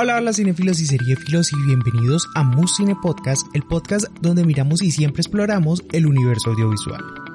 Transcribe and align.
Hola, 0.00 0.14
hola 0.18 0.32
cinefilos 0.32 0.78
y 0.78 0.86
seriefilos 0.86 1.52
y 1.52 1.56
bienvenidos 1.66 2.28
a 2.36 2.44
Mus 2.44 2.76
Cine 2.76 2.94
Podcast, 3.02 3.48
el 3.52 3.64
podcast 3.64 4.06
donde 4.20 4.44
miramos 4.44 4.80
y 4.80 4.92
siempre 4.92 5.22
exploramos 5.22 5.82
el 5.90 6.06
universo 6.06 6.50
audiovisual. 6.50 7.27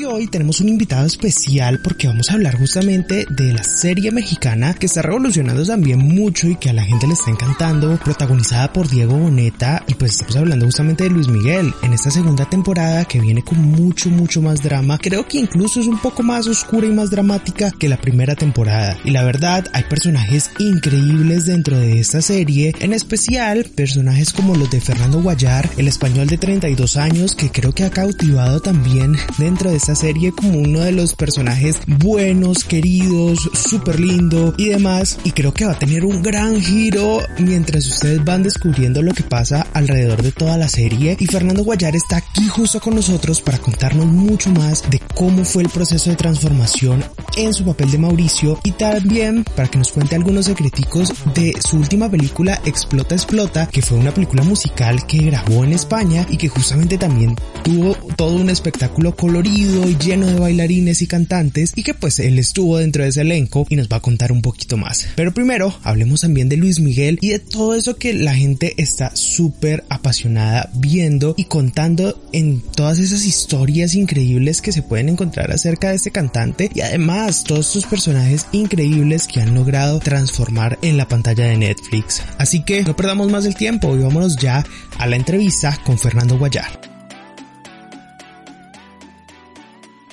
Y 0.00 0.04
hoy 0.06 0.28
tenemos 0.28 0.62
un 0.62 0.70
invitado 0.70 1.04
especial 1.04 1.78
porque 1.84 2.06
vamos 2.06 2.30
a 2.30 2.32
hablar 2.32 2.56
justamente 2.56 3.26
de 3.28 3.52
la 3.52 3.62
serie 3.62 4.10
mexicana 4.10 4.72
que 4.72 4.86
está 4.86 5.02
revolucionando 5.02 5.62
también 5.62 5.98
mucho 5.98 6.48
y 6.48 6.56
que 6.56 6.70
a 6.70 6.72
la 6.72 6.84
gente 6.84 7.06
le 7.06 7.12
está 7.12 7.30
encantando, 7.30 8.00
protagonizada 8.02 8.72
por 8.72 8.88
Diego 8.88 9.18
Boneta 9.18 9.84
y 9.88 9.92
pues 9.92 10.12
estamos 10.12 10.36
hablando 10.36 10.64
justamente 10.64 11.04
de 11.04 11.10
Luis 11.10 11.28
Miguel 11.28 11.74
en 11.82 11.92
esta 11.92 12.10
segunda 12.10 12.48
temporada 12.48 13.04
que 13.04 13.20
viene 13.20 13.42
con 13.42 13.60
mucho 13.60 14.08
mucho 14.08 14.40
más 14.40 14.62
drama, 14.62 14.96
creo 14.96 15.28
que 15.28 15.36
incluso 15.36 15.80
es 15.80 15.86
un 15.86 15.98
poco 15.98 16.22
más 16.22 16.46
oscura 16.46 16.86
y 16.86 16.92
más 16.92 17.10
dramática 17.10 17.70
que 17.70 17.90
la 17.90 18.00
primera 18.00 18.34
temporada. 18.34 18.96
Y 19.04 19.10
la 19.10 19.22
verdad 19.22 19.66
hay 19.74 19.82
personajes 19.82 20.50
increíbles 20.58 21.44
dentro 21.44 21.76
de 21.76 22.00
esta 22.00 22.22
serie, 22.22 22.74
en 22.80 22.94
especial 22.94 23.66
personajes 23.74 24.32
como 24.32 24.54
los 24.54 24.70
de 24.70 24.80
Fernando 24.80 25.20
Guayar, 25.20 25.68
el 25.76 25.88
español 25.88 26.26
de 26.26 26.38
32 26.38 26.96
años 26.96 27.34
que 27.34 27.50
creo 27.50 27.74
que 27.74 27.84
ha 27.84 27.90
cautivado 27.90 28.60
también 28.60 29.14
dentro 29.36 29.70
de 29.70 29.76
esta 29.76 29.89
serie 29.94 30.32
como 30.32 30.58
uno 30.58 30.80
de 30.80 30.92
los 30.92 31.14
personajes 31.14 31.78
buenos, 31.86 32.64
queridos, 32.64 33.50
súper 33.52 34.00
lindo 34.00 34.54
y 34.56 34.68
demás. 34.68 35.18
Y 35.24 35.32
creo 35.32 35.52
que 35.52 35.66
va 35.66 35.72
a 35.72 35.78
tener 35.78 36.04
un 36.04 36.22
gran 36.22 36.60
giro 36.60 37.20
mientras 37.38 37.86
ustedes 37.86 38.24
van 38.24 38.42
descubriendo 38.42 39.02
lo 39.02 39.12
que 39.12 39.22
pasa 39.22 39.66
alrededor 39.72 40.22
de 40.22 40.32
toda 40.32 40.56
la 40.56 40.68
serie. 40.68 41.16
Y 41.18 41.26
Fernando 41.26 41.64
Guayar 41.64 41.96
está 41.96 42.18
aquí 42.18 42.46
justo 42.48 42.80
con 42.80 42.94
nosotros 42.94 43.40
para 43.40 43.58
contarnos 43.58 44.06
mucho 44.06 44.50
más 44.50 44.88
de 44.90 45.00
cómo 45.14 45.44
fue 45.44 45.62
el 45.62 45.68
proceso 45.68 46.10
de 46.10 46.16
transformación 46.16 47.04
en 47.36 47.54
su 47.54 47.64
papel 47.64 47.90
de 47.90 47.98
Mauricio 47.98 48.58
y 48.64 48.72
también 48.72 49.44
para 49.44 49.68
que 49.68 49.78
nos 49.78 49.92
cuente 49.92 50.16
algunos 50.16 50.46
secreticos 50.46 51.12
de 51.34 51.54
su 51.60 51.76
última 51.76 52.10
película 52.10 52.60
Explota 52.64 53.14
Explota, 53.14 53.66
que 53.66 53.82
fue 53.82 53.98
una 53.98 54.12
película 54.12 54.42
musical 54.42 55.06
que 55.06 55.18
grabó 55.18 55.64
en 55.64 55.72
España 55.72 56.26
y 56.28 56.36
que 56.36 56.48
justamente 56.48 56.98
también 56.98 57.36
tuvo 57.62 57.94
todo 58.16 58.36
un 58.36 58.50
espectáculo 58.50 59.14
colorido 59.14 59.79
y 59.88 59.96
lleno 59.96 60.26
de 60.26 60.38
bailarines 60.38 61.02
y 61.02 61.06
cantantes 61.06 61.72
y 61.76 61.82
que 61.82 61.94
pues 61.94 62.18
él 62.18 62.38
estuvo 62.38 62.78
dentro 62.78 63.02
de 63.02 63.10
ese 63.10 63.22
elenco 63.22 63.66
y 63.68 63.76
nos 63.76 63.88
va 63.88 63.98
a 63.98 64.00
contar 64.00 64.32
un 64.32 64.42
poquito 64.42 64.76
más. 64.76 65.06
Pero 65.16 65.32
primero 65.32 65.74
hablemos 65.82 66.22
también 66.22 66.48
de 66.48 66.56
Luis 66.56 66.80
Miguel 66.80 67.18
y 67.20 67.30
de 67.30 67.38
todo 67.38 67.74
eso 67.74 67.96
que 67.96 68.14
la 68.14 68.34
gente 68.34 68.74
está 68.76 69.14
súper 69.14 69.84
apasionada 69.88 70.70
viendo 70.74 71.34
y 71.36 71.44
contando 71.44 72.20
en 72.32 72.60
todas 72.60 72.98
esas 72.98 73.24
historias 73.24 73.94
increíbles 73.94 74.62
que 74.62 74.72
se 74.72 74.82
pueden 74.82 75.08
encontrar 75.08 75.52
acerca 75.52 75.90
de 75.90 75.96
este 75.96 76.10
cantante 76.10 76.70
y 76.74 76.80
además 76.80 77.44
todos 77.44 77.68
estos 77.68 77.86
personajes 77.86 78.46
increíbles 78.52 79.26
que 79.26 79.40
han 79.40 79.54
logrado 79.54 80.00
transformar 80.00 80.78
en 80.82 80.96
la 80.96 81.08
pantalla 81.08 81.46
de 81.46 81.56
Netflix. 81.56 82.22
Así 82.38 82.62
que 82.62 82.82
no 82.82 82.96
perdamos 82.96 83.30
más 83.30 83.44
el 83.44 83.54
tiempo 83.54 83.94
y 83.96 84.00
vámonos 84.00 84.36
ya 84.36 84.64
a 84.98 85.06
la 85.06 85.16
entrevista 85.16 85.78
con 85.84 85.98
Fernando 85.98 86.38
Guayar. 86.38 86.89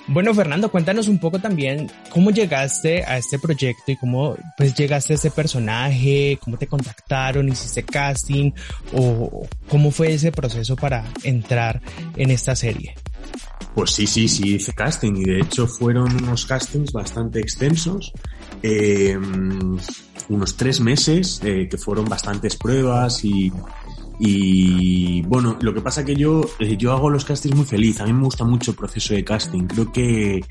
Bueno, 0.10 0.34
Fernando, 0.34 0.72
cuéntanos 0.72 1.10
un 1.10 1.20
poco 1.20 1.40
también 1.40 1.92
cómo 2.10 2.32
llegaste 2.32 3.04
a 3.04 3.18
este 3.18 3.40
proyecto 3.40 3.92
y 3.92 3.98
cómo 3.98 4.38
pues 4.56 4.74
llegaste 4.74 5.14
a 5.14 5.16
este 5.18 5.32
personaje, 5.32 6.40
cómo 6.42 6.58
te 6.58 6.66
contactaron, 6.66 7.50
hiciste 7.50 7.84
casting 7.84 8.52
o 8.94 9.46
cómo 9.68 9.92
fue 9.92 10.14
ese 10.14 10.32
proceso 10.32 10.78
para 10.78 11.04
entrar 11.24 11.82
en 12.16 12.32
esta 12.32 12.56
serie. 12.56 12.96
Pues 13.76 13.92
sí, 13.92 14.08
sí, 14.08 14.30
sí, 14.30 14.56
hice 14.56 14.74
casting 14.74 15.14
y 15.18 15.26
de 15.26 15.40
hecho 15.42 15.68
fueron 15.68 16.16
unos 16.24 16.46
castings 16.46 16.94
bastante 16.94 17.40
extensos, 17.40 18.14
eh, 18.64 19.16
unos 20.30 20.58
tres 20.58 20.80
meses 20.80 21.42
eh, 21.44 21.68
que 21.70 21.78
fueron 21.78 22.06
bastantes 22.06 22.56
pruebas 22.56 23.26
y 23.26 23.52
y 24.20 25.22
bueno, 25.24 25.58
lo 25.62 25.74
que 25.74 25.82
pasa 25.82 26.04
que 26.04 26.16
yo, 26.16 26.42
eh, 26.60 26.76
yo 26.78 26.92
hago 26.92 27.10
los 27.10 27.26
castings 27.26 27.56
muy 27.56 27.66
feliz. 27.66 28.02
A 28.02 28.06
mí 28.06 28.14
me 28.14 28.24
gusta 28.24 28.44
mucho 28.44 28.72
el 28.72 28.78
proceso 28.78 29.14
de 29.14 29.24
casting. 29.24 29.68
Creo 29.68 29.92
que, 29.92 30.44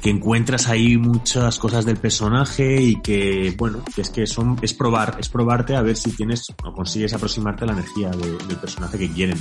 que 0.00 0.10
encuentras 0.10 0.68
ahí 0.68 0.96
muchas 0.96 1.58
cosas 1.58 1.84
del 1.84 1.98
personaje 1.98 2.80
y 2.80 3.00
que, 3.02 3.54
bueno, 3.58 3.82
que 3.94 4.00
es 4.00 4.10
que 4.10 4.26
son, 4.26 4.56
es 4.62 4.72
probar, 4.72 5.16
es 5.20 5.28
probarte 5.28 5.76
a 5.76 5.82
ver 5.82 5.96
si 5.96 6.12
tienes 6.12 6.46
o 6.64 6.72
consigues 6.72 7.12
aproximarte 7.12 7.64
a 7.64 7.66
la 7.68 7.72
energía 7.74 8.10
del 8.10 8.56
personaje 8.56 8.98
que 8.98 9.10
quieren. 9.10 9.38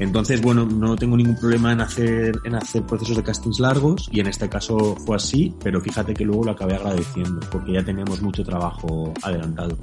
Entonces, 0.00 0.40
bueno, 0.40 0.66
no 0.66 0.96
tengo 0.96 1.16
ningún 1.16 1.36
problema 1.36 1.72
en 1.72 1.82
hacer, 1.82 2.40
en 2.44 2.56
hacer 2.56 2.82
procesos 2.84 3.16
de 3.16 3.22
castings 3.22 3.60
largos 3.60 4.08
y 4.10 4.18
en 4.18 4.26
este 4.26 4.48
caso 4.48 4.96
fue 5.06 5.16
así, 5.16 5.54
pero 5.62 5.80
fíjate 5.80 6.14
que 6.14 6.24
luego 6.24 6.44
lo 6.44 6.52
acabé 6.52 6.74
agradeciendo 6.74 7.40
porque 7.52 7.72
ya 7.72 7.84
teníamos 7.84 8.20
mucho 8.20 8.42
trabajo 8.42 9.14
adelantado. 9.22 9.76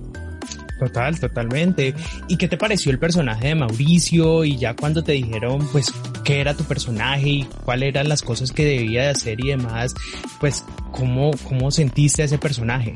Total, 0.80 1.20
totalmente. 1.20 1.96
¿Y 2.28 2.38
qué 2.38 2.48
te 2.48 2.58
pareció 2.58 2.92
el 2.92 3.00
personaje 3.00 3.50
de 3.50 3.56
Mauricio? 3.56 4.44
Y 4.44 4.58
ya 4.58 4.76
cuando 4.76 5.04
te 5.04 5.14
dijeron, 5.14 5.68
pues, 5.72 5.92
qué 6.24 6.40
era 6.40 6.54
tu 6.54 6.64
personaje 6.66 7.30
y 7.30 7.44
cuáles 7.66 7.90
eran 7.90 8.10
las 8.10 8.22
cosas 8.22 8.52
que 8.52 8.66
debía 8.66 9.04
de 9.04 9.10
hacer 9.10 9.40
y 9.40 9.50
demás, 9.50 9.96
pues, 10.40 10.64
¿cómo, 10.92 11.32
cómo 11.44 11.72
sentiste 11.72 12.22
a 12.22 12.26
ese 12.26 12.38
personaje? 12.38 12.94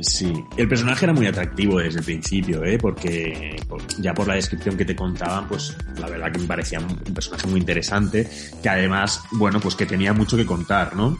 Sí, 0.00 0.32
el 0.56 0.68
personaje 0.68 1.06
era 1.06 1.14
muy 1.14 1.26
atractivo 1.26 1.78
desde 1.78 2.00
el 2.00 2.04
principio, 2.04 2.62
¿eh? 2.64 2.76
porque 2.78 3.56
ya 3.98 4.12
por 4.12 4.28
la 4.28 4.34
descripción 4.34 4.76
que 4.76 4.84
te 4.84 4.94
contaban, 4.94 5.48
pues 5.48 5.74
la 5.98 6.08
verdad 6.08 6.30
que 6.32 6.40
me 6.40 6.46
parecía 6.46 6.80
un 6.80 7.14
personaje 7.14 7.46
muy 7.46 7.60
interesante, 7.60 8.28
que 8.62 8.68
además, 8.68 9.22
bueno, 9.32 9.58
pues 9.58 9.74
que 9.74 9.86
tenía 9.86 10.12
mucho 10.12 10.36
que 10.36 10.44
contar, 10.44 10.94
¿no? 10.94 11.16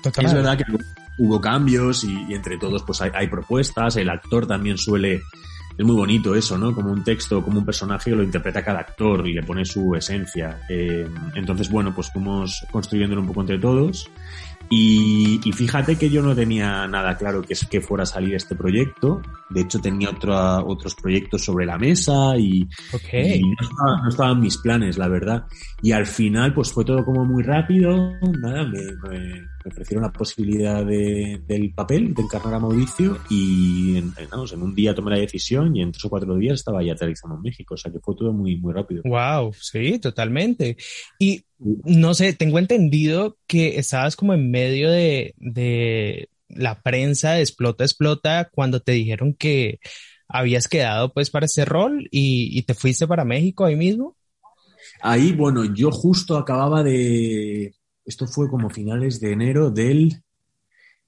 Total. 0.00 0.26
Es 0.26 0.32
verdad 0.32 0.56
que 0.56 0.64
hubo 1.18 1.40
cambios 1.40 2.04
y, 2.04 2.34
entre 2.34 2.58
todos 2.58 2.82
pues 2.82 3.00
hay, 3.02 3.28
propuestas, 3.28 3.96
el 3.96 4.10
actor 4.10 4.46
también 4.46 4.78
suele, 4.78 5.22
es 5.76 5.84
muy 5.84 5.96
bonito 5.96 6.34
eso, 6.34 6.58
¿no? 6.58 6.74
Como 6.74 6.92
un 6.92 7.04
texto, 7.04 7.42
como 7.42 7.58
un 7.58 7.64
personaje 7.64 8.10
lo 8.10 8.22
interpreta 8.22 8.64
cada 8.64 8.80
actor 8.80 9.26
y 9.26 9.32
le 9.32 9.42
pone 9.42 9.64
su 9.64 9.94
esencia. 9.94 10.60
Eh, 10.68 11.06
entonces, 11.34 11.70
bueno, 11.70 11.94
pues 11.94 12.10
fuimos 12.10 12.64
construyéndolo 12.70 13.20
un 13.20 13.28
poco 13.28 13.40
entre 13.42 13.58
todos 13.58 14.10
y, 14.70 15.52
fíjate 15.52 15.96
que 15.96 16.10
yo 16.10 16.22
no 16.22 16.34
tenía 16.34 16.86
nada 16.88 17.16
claro 17.16 17.42
que, 17.42 17.54
que 17.70 17.80
fuera 17.80 18.04
a 18.04 18.06
salir 18.06 18.34
este 18.34 18.54
proyecto. 18.54 19.20
De 19.50 19.60
hecho, 19.60 19.78
tenía 19.80 20.10
otros 20.10 20.94
proyectos 20.94 21.44
sobre 21.44 21.66
la 21.66 21.78
mesa 21.78 22.36
y, 22.36 22.68
no, 22.92 24.08
estaban 24.08 24.40
mis 24.40 24.56
planes, 24.58 24.96
la 24.98 25.08
verdad. 25.08 25.44
Y 25.82 25.92
al 25.92 26.06
final, 26.06 26.54
pues 26.54 26.72
fue 26.72 26.84
todo 26.84 27.04
como 27.04 27.24
muy 27.24 27.42
rápido. 27.42 28.12
Nada, 28.40 28.64
me, 28.64 29.46
ofrecieron 29.68 30.02
la 30.02 30.12
posibilidad 30.12 30.84
de, 30.84 31.40
del 31.46 31.72
papel, 31.72 32.14
de 32.14 32.22
encarnar 32.22 32.54
a 32.54 32.58
Mauricio 32.58 33.18
y 33.30 33.96
en, 33.96 34.12
en, 34.18 34.62
un 34.62 34.74
día 34.74 34.94
tomé 34.94 35.12
la 35.12 35.18
decisión 35.18 35.74
y 35.74 35.82
en 35.82 35.92
tres 35.92 36.04
o 36.04 36.10
cuatro 36.10 36.36
días 36.36 36.54
estaba 36.54 36.82
ya 36.82 36.92
aterrizando 36.92 37.36
en 37.36 37.42
México. 37.42 37.74
O 37.74 37.76
sea 37.76 37.90
que 37.90 38.00
fue 38.00 38.14
todo 38.16 38.32
muy, 38.32 38.56
muy 38.56 38.72
rápido. 38.72 39.02
Wow, 39.04 39.52
sí, 39.54 39.98
totalmente. 39.98 40.76
Y 41.18 41.44
no 41.58 42.14
sé, 42.14 42.32
tengo 42.34 42.58
entendido 42.58 43.38
que 43.46 43.78
estabas 43.78 44.16
como 44.16 44.34
en 44.34 44.50
medio 44.50 44.90
de, 44.90 45.34
de 45.38 46.28
la 46.48 46.80
prensa 46.82 47.32
de 47.32 47.40
Explota, 47.40 47.84
Explota 47.84 48.48
cuando 48.52 48.80
te 48.80 48.92
dijeron 48.92 49.34
que 49.34 49.80
habías 50.28 50.68
quedado 50.68 51.12
pues 51.12 51.30
para 51.30 51.46
ese 51.46 51.64
rol 51.64 52.08
y, 52.10 52.62
te 52.62 52.74
fuiste 52.74 53.06
para 53.06 53.24
México 53.24 53.64
ahí 53.64 53.76
mismo. 53.76 54.16
Ahí, 55.00 55.32
bueno, 55.32 55.64
yo 55.64 55.90
justo 55.90 56.36
acababa 56.36 56.82
de, 56.82 57.74
esto 58.04 58.26
fue 58.26 58.48
como 58.48 58.70
finales 58.70 59.20
de 59.20 59.32
enero 59.32 59.70
del, 59.70 60.22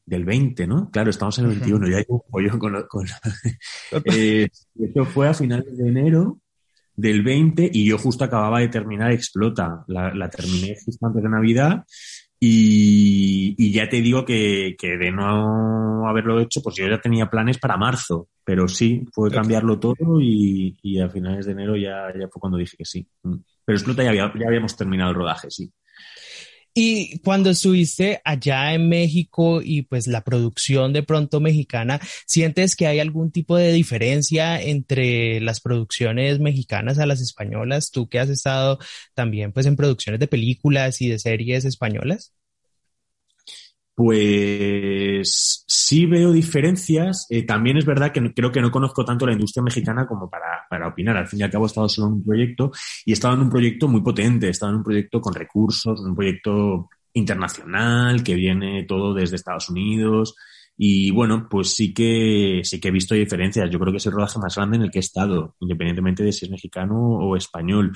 del 0.05 0.25
20, 0.25 0.67
¿no? 0.67 0.91
Claro, 0.91 1.11
estamos 1.11 1.39
en 1.39 1.47
el 1.47 1.51
21, 1.53 1.89
ya 1.89 1.97
hay 1.99 2.05
un 2.09 2.23
pollo 2.31 2.59
con... 2.59 2.83
con 2.89 3.07
eh, 4.05 4.49
esto 4.79 5.05
fue 5.05 5.29
a 5.29 5.35
finales 5.35 5.77
de 5.77 5.89
enero 5.89 6.39
del 6.95 7.23
20 7.23 7.71
y 7.73 7.87
yo 7.87 7.99
justo 7.99 8.25
acababa 8.25 8.61
de 8.61 8.69
terminar 8.69 9.13
Explota. 9.13 9.85
La, 9.89 10.31
terminé 10.31 10.77
justo 10.85 11.07
antes 11.07 11.23
de 11.23 11.29
Navidad 11.29 11.85
y, 12.39 13.73
ya 13.73 13.89
te 13.89 14.01
digo 14.01 14.25
que, 14.25 14.77
que, 14.79 14.97
de 14.97 15.11
no 15.11 16.09
haberlo 16.09 16.41
hecho, 16.41 16.63
pues 16.63 16.77
yo 16.77 16.87
ya 16.89 17.01
tenía 17.01 17.29
planes 17.29 17.59
para 17.59 17.77
marzo, 17.77 18.29
pero 18.45 18.69
sí, 18.69 19.05
fue 19.13 19.31
cambiarlo 19.31 19.79
todo 19.79 20.21
y, 20.21 20.79
y 20.83 21.01
a 21.01 21.09
finales 21.09 21.47
de 21.47 21.53
enero 21.53 21.77
ya, 21.77 22.13
ya 22.19 22.29
fue 22.29 22.41
cuando 22.41 22.59
dije 22.59 22.77
que 22.77 22.85
sí. 22.85 23.07
Mm. 23.23 23.37
Pero 23.65 23.77
Explota 23.77 24.05
ya, 24.05 24.15
ya 24.15 24.47
habíamos 24.47 24.77
terminado 24.77 25.11
el 25.11 25.17
rodaje, 25.17 25.51
sí. 25.51 25.73
Y 26.79 27.21
cuando 27.21 27.49
estuviste 27.49 28.21
allá 28.23 28.75
en 28.75 28.91
México 28.91 29.63
y 29.63 29.81
pues 29.83 30.07
la 30.09 30.23
producción 30.23 30.93
de 30.93 31.03
pronto 31.03 31.41
mexicana, 31.41 31.99
¿sientes 32.27 32.77
que 32.77 32.87
hay 32.87 33.01
algún 33.01 33.31
tipo 33.31 33.57
de 33.57 33.73
diferencia 33.73 34.61
entre 34.61 35.41
las 35.41 35.61
producciones 35.63 36.39
mexicanas 36.39 36.99
a 36.99 37.07
las 37.07 37.23
españolas? 37.23 37.91
Tú 37.93 38.11
que 38.11 38.19
has 38.19 38.29
estado 38.29 38.79
también 39.15 39.53
pues 39.53 39.65
en 39.65 39.77
producciones 39.77 40.21
de 40.21 40.29
películas 40.29 41.01
y 41.01 41.09
de 41.09 41.19
series 41.19 41.65
españolas. 41.65 42.35
Pues 43.97 45.65
sí 45.67 46.05
veo 46.05 46.31
diferencias. 46.31 47.27
Eh, 47.31 47.45
también 47.45 47.79
es 47.79 47.87
verdad 47.87 48.13
que 48.13 48.35
creo 48.35 48.53
que 48.53 48.61
no 48.61 48.71
conozco 48.71 49.07
tanto 49.07 49.25
la 49.25 49.33
industria 49.33 49.63
mexicana 49.63 50.07
como 50.07 50.29
para, 50.29 50.67
para, 50.69 50.89
opinar. 50.89 51.17
Al 51.17 51.27
fin 51.27 51.41
y 51.41 51.43
al 51.45 51.51
cabo 51.51 51.65
he 51.65 51.69
estado 51.69 51.89
solo 51.89 52.09
en 52.09 52.13
un 52.13 52.25
proyecto 52.25 52.71
y 53.07 53.13
he 53.13 53.15
estado 53.15 53.33
en 53.35 53.41
un 53.41 53.49
proyecto 53.49 53.89
muy 53.89 54.03
potente, 54.03 54.49
he 54.49 54.51
estado 54.51 54.73
en 54.73 54.79
un 54.79 54.85
proyecto 54.85 55.19
con 55.23 55.33
recursos, 55.33 55.99
un 56.01 56.15
proyecto 56.15 56.91
internacional 57.15 58.23
que 58.23 58.35
viene 58.35 58.85
todo 58.85 59.15
desde 59.15 59.37
Estados 59.37 59.71
Unidos. 59.71 60.35
Y 60.77 61.11
bueno, 61.11 61.49
pues 61.49 61.75
sí 61.75 61.95
que, 61.95 62.61
sí 62.65 62.79
que 62.79 62.89
he 62.89 62.91
visto 62.91 63.15
diferencias. 63.15 63.71
Yo 63.71 63.79
creo 63.79 63.93
que 63.93 63.97
es 63.97 64.07
el 64.07 64.13
rodaje 64.13 64.39
más 64.39 64.57
grande 64.57 64.77
en 64.77 64.83
el 64.83 64.91
que 64.91 64.99
he 64.99 65.01
estado, 65.01 65.57
independientemente 65.61 66.23
de 66.23 66.33
si 66.33 66.45
es 66.45 66.51
mexicano 66.51 66.97
o 66.99 67.35
español. 67.35 67.93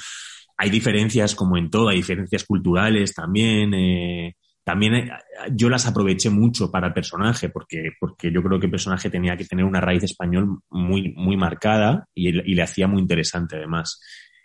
Hay 0.56 0.70
diferencias 0.70 1.34
como 1.34 1.58
en 1.58 1.68
todo, 1.68 1.88
hay 1.88 1.98
diferencias 1.98 2.44
culturales 2.44 3.14
también. 3.14 3.74
Eh, 3.74 4.36
también 4.64 4.94
eh, 4.94 5.10
yo 5.52 5.68
las 5.68 5.86
aproveché 5.86 6.30
mucho 6.30 6.70
para 6.70 6.88
el 6.88 6.92
personaje, 6.92 7.48
porque, 7.48 7.90
porque 7.98 8.32
yo 8.32 8.42
creo 8.42 8.58
que 8.58 8.66
el 8.66 8.72
personaje 8.72 9.10
tenía 9.10 9.36
que 9.36 9.44
tener 9.44 9.64
una 9.64 9.80
raíz 9.80 10.02
español 10.04 10.60
muy, 10.70 11.12
muy 11.14 11.36
marcada 11.36 12.06
y, 12.14 12.28
y 12.28 12.54
le 12.54 12.62
hacía 12.62 12.86
muy 12.86 13.00
interesante 13.00 13.56
además. 13.56 14.00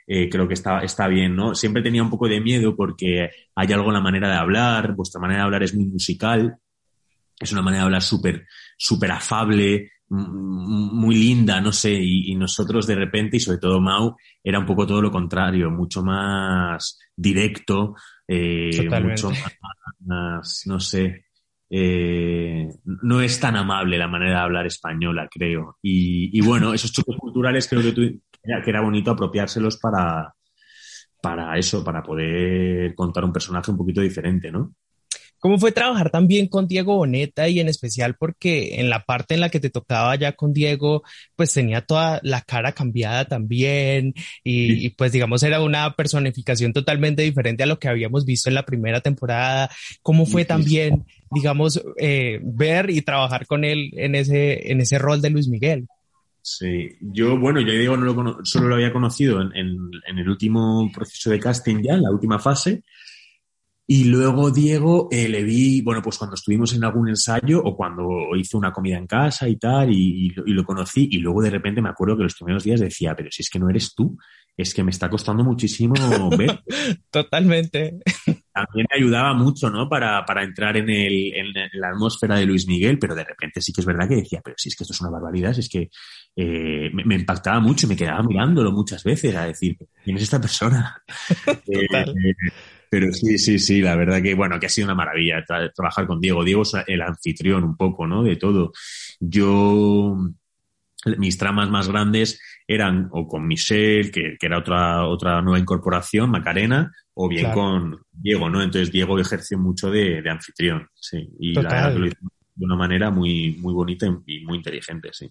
Eh, 0.08 0.30
creo 0.30 0.48
que 0.48 0.54
está, 0.54 0.80
está 0.80 1.08
bien, 1.08 1.36
¿no? 1.36 1.56
Siempre 1.56 1.82
tenía 1.82 2.04
un 2.04 2.12
poco 2.12 2.28
de 2.28 2.40
miedo 2.40 2.76
porque 2.76 3.30
hay 3.56 3.74
algo 3.74 3.88
en 3.88 3.96
la 3.96 4.02
manera 4.02 4.30
de 4.30 4.36
hablar, 4.36 4.94
vuestra 4.96 5.20
manera 5.20 5.40
de 5.40 5.46
hablar 5.46 5.64
es 5.64 5.74
muy 5.74 5.86
musical, 5.86 6.58
es 7.40 7.52
una 7.52 7.64
manera 7.64 7.82
de 7.82 7.86
hablar 7.86 8.04
súper, 8.04 8.46
súper 8.78 9.12
afable, 9.12 9.92
muy 10.08 11.16
linda, 11.16 11.60
no 11.60 11.72
sé, 11.72 11.92
y, 11.94 12.36
nosotros 12.36 12.86
de 12.86 12.96
repente, 12.96 13.38
y 13.38 13.40
sobre 13.40 13.58
todo 13.58 13.82
Mau, 13.82 14.16
era 14.44 14.60
un 14.60 14.66
poco 14.66 14.86
todo 14.86 15.02
lo 15.02 15.10
contrario, 15.10 15.72
mucho 15.72 16.04
más 16.04 17.00
directo, 17.16 17.96
eh, 18.28 18.90
mucho 19.02 19.32
más, 20.02 20.64
no 20.66 20.80
sé, 20.80 21.26
eh, 21.70 22.68
no 22.86 23.22
es 23.22 23.40
tan 23.40 23.56
amable 23.56 23.98
la 23.98 24.08
manera 24.08 24.38
de 24.38 24.44
hablar 24.44 24.66
española, 24.68 25.28
creo. 25.32 25.78
Y, 25.82 26.38
y 26.38 26.42
bueno, 26.42 26.74
esos 26.74 26.92
choques 26.92 27.18
culturales 27.18 27.68
creo 27.68 27.82
que, 27.82 27.92
tú, 27.92 28.02
que 28.44 28.70
era 28.70 28.82
bonito 28.82 29.12
apropiárselos 29.12 29.78
para, 29.78 30.34
para 31.22 31.58
eso, 31.58 31.84
para 31.84 32.04
poder 32.04 32.94
contar 32.96 33.26
un 33.26 33.34
personaje 33.34 33.72
un 33.72 33.78
poquito 33.78 34.02
diferente, 34.02 34.52
¿no? 34.52 34.74
¿Cómo 35.46 35.60
fue 35.60 35.72
trabajar 35.72 36.10
también 36.10 36.48
con 36.48 36.68
Diego 36.68 36.96
Boneta 36.96 37.48
y 37.48 37.60
en 37.60 37.70
especial 37.70 38.16
porque 38.16 38.80
en 38.80 38.90
la 38.90 39.06
parte 39.06 39.36
en 39.36 39.42
la 39.42 39.50
que 39.50 39.60
te 39.60 39.70
tocaba 39.70 40.16
ya 40.16 40.32
con 40.32 40.54
Diego, 40.54 41.04
pues 41.36 41.54
tenía 41.54 41.82
toda 41.82 42.20
la 42.24 42.42
cara 42.42 42.72
cambiada 42.72 43.26
también 43.26 44.16
y, 44.44 44.90
pues 44.90 45.12
digamos 45.12 45.44
era 45.44 45.62
una 45.62 45.96
personificación 45.96 46.74
totalmente 46.74 47.22
diferente 47.22 47.62
a 47.62 47.68
lo 47.68 47.78
que 47.78 47.88
habíamos 47.88 48.26
visto 48.26 48.50
en 48.50 48.56
la 48.56 48.66
primera 48.66 49.02
temporada. 49.02 49.70
¿Cómo 50.02 50.26
fue 50.26 50.46
también, 50.46 51.06
digamos, 51.30 51.80
eh, 52.00 52.40
ver 52.42 52.90
y 52.90 53.04
trabajar 53.04 53.46
con 53.46 53.64
él 53.66 53.92
en 53.98 54.16
ese, 54.16 54.72
en 54.72 54.82
ese 54.82 54.98
rol 54.98 55.22
de 55.22 55.30
Luis 55.30 55.48
Miguel? 55.48 55.86
Sí, 56.42 56.90
yo, 57.00 57.38
bueno, 57.38 57.62
yo 57.62 57.72
Diego 57.72 57.96
no 57.98 58.06
lo 58.06 58.44
solo 58.44 58.68
lo 58.68 58.74
había 58.74 58.92
conocido 58.92 59.44
en, 59.44 59.52
en, 59.56 60.18
el 60.18 60.28
último 60.28 60.92
proceso 60.92 61.30
de 61.30 61.40
casting 61.40 61.84
ya, 61.84 61.94
en 61.94 62.02
la 62.02 62.10
última 62.10 62.40
fase, 62.40 62.82
y 63.88 64.06
luego 64.06 64.50
Diego 64.50 65.10
eh, 65.12 65.30
le 65.30 65.44
vi, 65.44 65.82
bueno, 65.82 66.02
pues 66.02 66.18
cuando 66.18 66.34
estuvimos 66.34 66.74
en 66.74 66.84
algún 66.84 67.08
ensayo 67.08 67.62
o 67.64 67.76
cuando 67.76 68.36
hizo 68.36 68.58
una 68.58 68.72
comida 68.72 68.98
en 68.98 69.06
casa 69.06 69.48
y 69.48 69.58
tal, 69.58 69.92
y, 69.92 70.30
lo 70.30 70.64
conocí, 70.64 71.08
y 71.12 71.20
luego 71.20 71.44
de 71.44 71.52
repente 71.52 71.84
me 71.84 71.90
acuerdo 71.90 72.18
que 72.18 72.24
los 72.24 72.34
primeros 72.34 72.64
días 72.64 72.80
decía, 72.80 73.16
pero 73.16 73.30
si 73.32 73.44
es 73.44 73.50
que 73.50 73.60
no 73.60 73.70
eres 73.70 73.94
tú, 73.94 74.18
es 74.58 74.74
que 74.74 74.84
me 74.84 74.90
está 74.90 75.08
costando 75.10 75.44
muchísimo 75.44 75.94
ver. 76.36 76.64
Totalmente. 77.12 78.00
También 78.26 78.88
me 78.90 78.98
ayudaba 78.98 79.34
mucho, 79.34 79.70
¿no? 79.70 79.88
Para, 79.88 80.26
para 80.26 80.44
entrar 80.44 80.78
en, 80.78 80.90
el, 80.90 81.34
en, 81.36 81.54
la 81.74 81.90
atmósfera 81.90 82.38
de 82.38 82.46
Luis 82.46 82.66
Miguel, 82.68 82.98
pero 82.98 83.14
de 83.14 83.26
repente 83.26 83.62
sí 83.62 83.72
que 83.72 83.82
es 83.82 83.86
verdad 83.86 84.08
que 84.08 84.16
decía, 84.16 84.42
pero 84.44 84.56
si 84.58 84.70
es 84.70 84.76
que 84.76 84.84
esto 84.84 84.94
es 84.94 85.02
una 85.02 85.12
barbaridad, 85.12 85.54
si 85.54 85.60
es 85.60 85.70
que 85.70 85.90
eh, 86.38 86.90
me, 86.92 87.16
impactaba 87.16 87.60
mucho 87.60 87.86
y 87.86 87.90
me 87.90 87.96
quedaba 87.96 88.24
mirándolo 88.24 88.72
muchas 88.72 89.04
veces 89.04 89.36
a 89.36 89.46
decir, 89.46 89.78
¿quién 90.04 90.18
es 90.18 90.24
esta 90.24 90.42
persona? 90.42 91.04
Eh, 91.68 91.88
pero 92.96 93.12
sí, 93.12 93.38
sí, 93.38 93.60
sí, 93.60 93.82
la 93.82 93.94
verdad 93.98 94.22
que, 94.22 94.34
bueno, 94.36 94.58
que 94.58 94.68
ha 94.68 94.70
sido 94.70 94.86
una 94.86 94.96
maravilla 94.96 95.44
trabajar 95.76 96.08
con 96.08 96.22
Diego. 96.22 96.46
Diego 96.46 96.62
es 96.62 96.76
el 96.88 97.02
anfitrión 97.02 97.66
un 97.66 97.76
poco, 97.76 98.08
¿no? 98.08 98.24
De 98.24 98.38
todo. 98.38 98.72
Yo, 99.20 100.16
mis 101.18 101.38
tramas 101.38 101.70
más 101.70 101.90
grandes 101.90 102.40
eran 102.66 103.10
o 103.12 103.28
con 103.28 103.46
Michelle, 103.46 104.12
que, 104.12 104.38
era 104.40 104.60
otra, 104.60 105.06
otra 105.08 105.42
nueva 105.42 105.60
incorporación, 105.60 106.32
Macarena, 106.32 106.90
o 107.16 107.28
bien 107.28 107.52
con 107.52 108.00
Diego, 108.14 108.50
¿no? 108.50 108.64
Entonces 108.64 108.94
Diego 108.94 109.20
ejerce 109.20 109.58
mucho 109.58 109.92
de, 109.92 110.24
anfitrión, 110.30 110.88
sí. 110.94 111.30
Y 111.38 111.52
la 111.52 111.64
verdad 111.64 111.94
que 111.96 112.00
lo 112.00 112.08
hizo 112.08 112.18
de 112.56 112.66
una 112.66 112.78
manera 112.78 113.12
muy, 113.12 113.58
muy 113.60 113.74
bonita 113.74 114.08
y 114.26 114.46
muy 114.46 114.56
inteligente, 114.56 115.10
sí. 115.12 115.30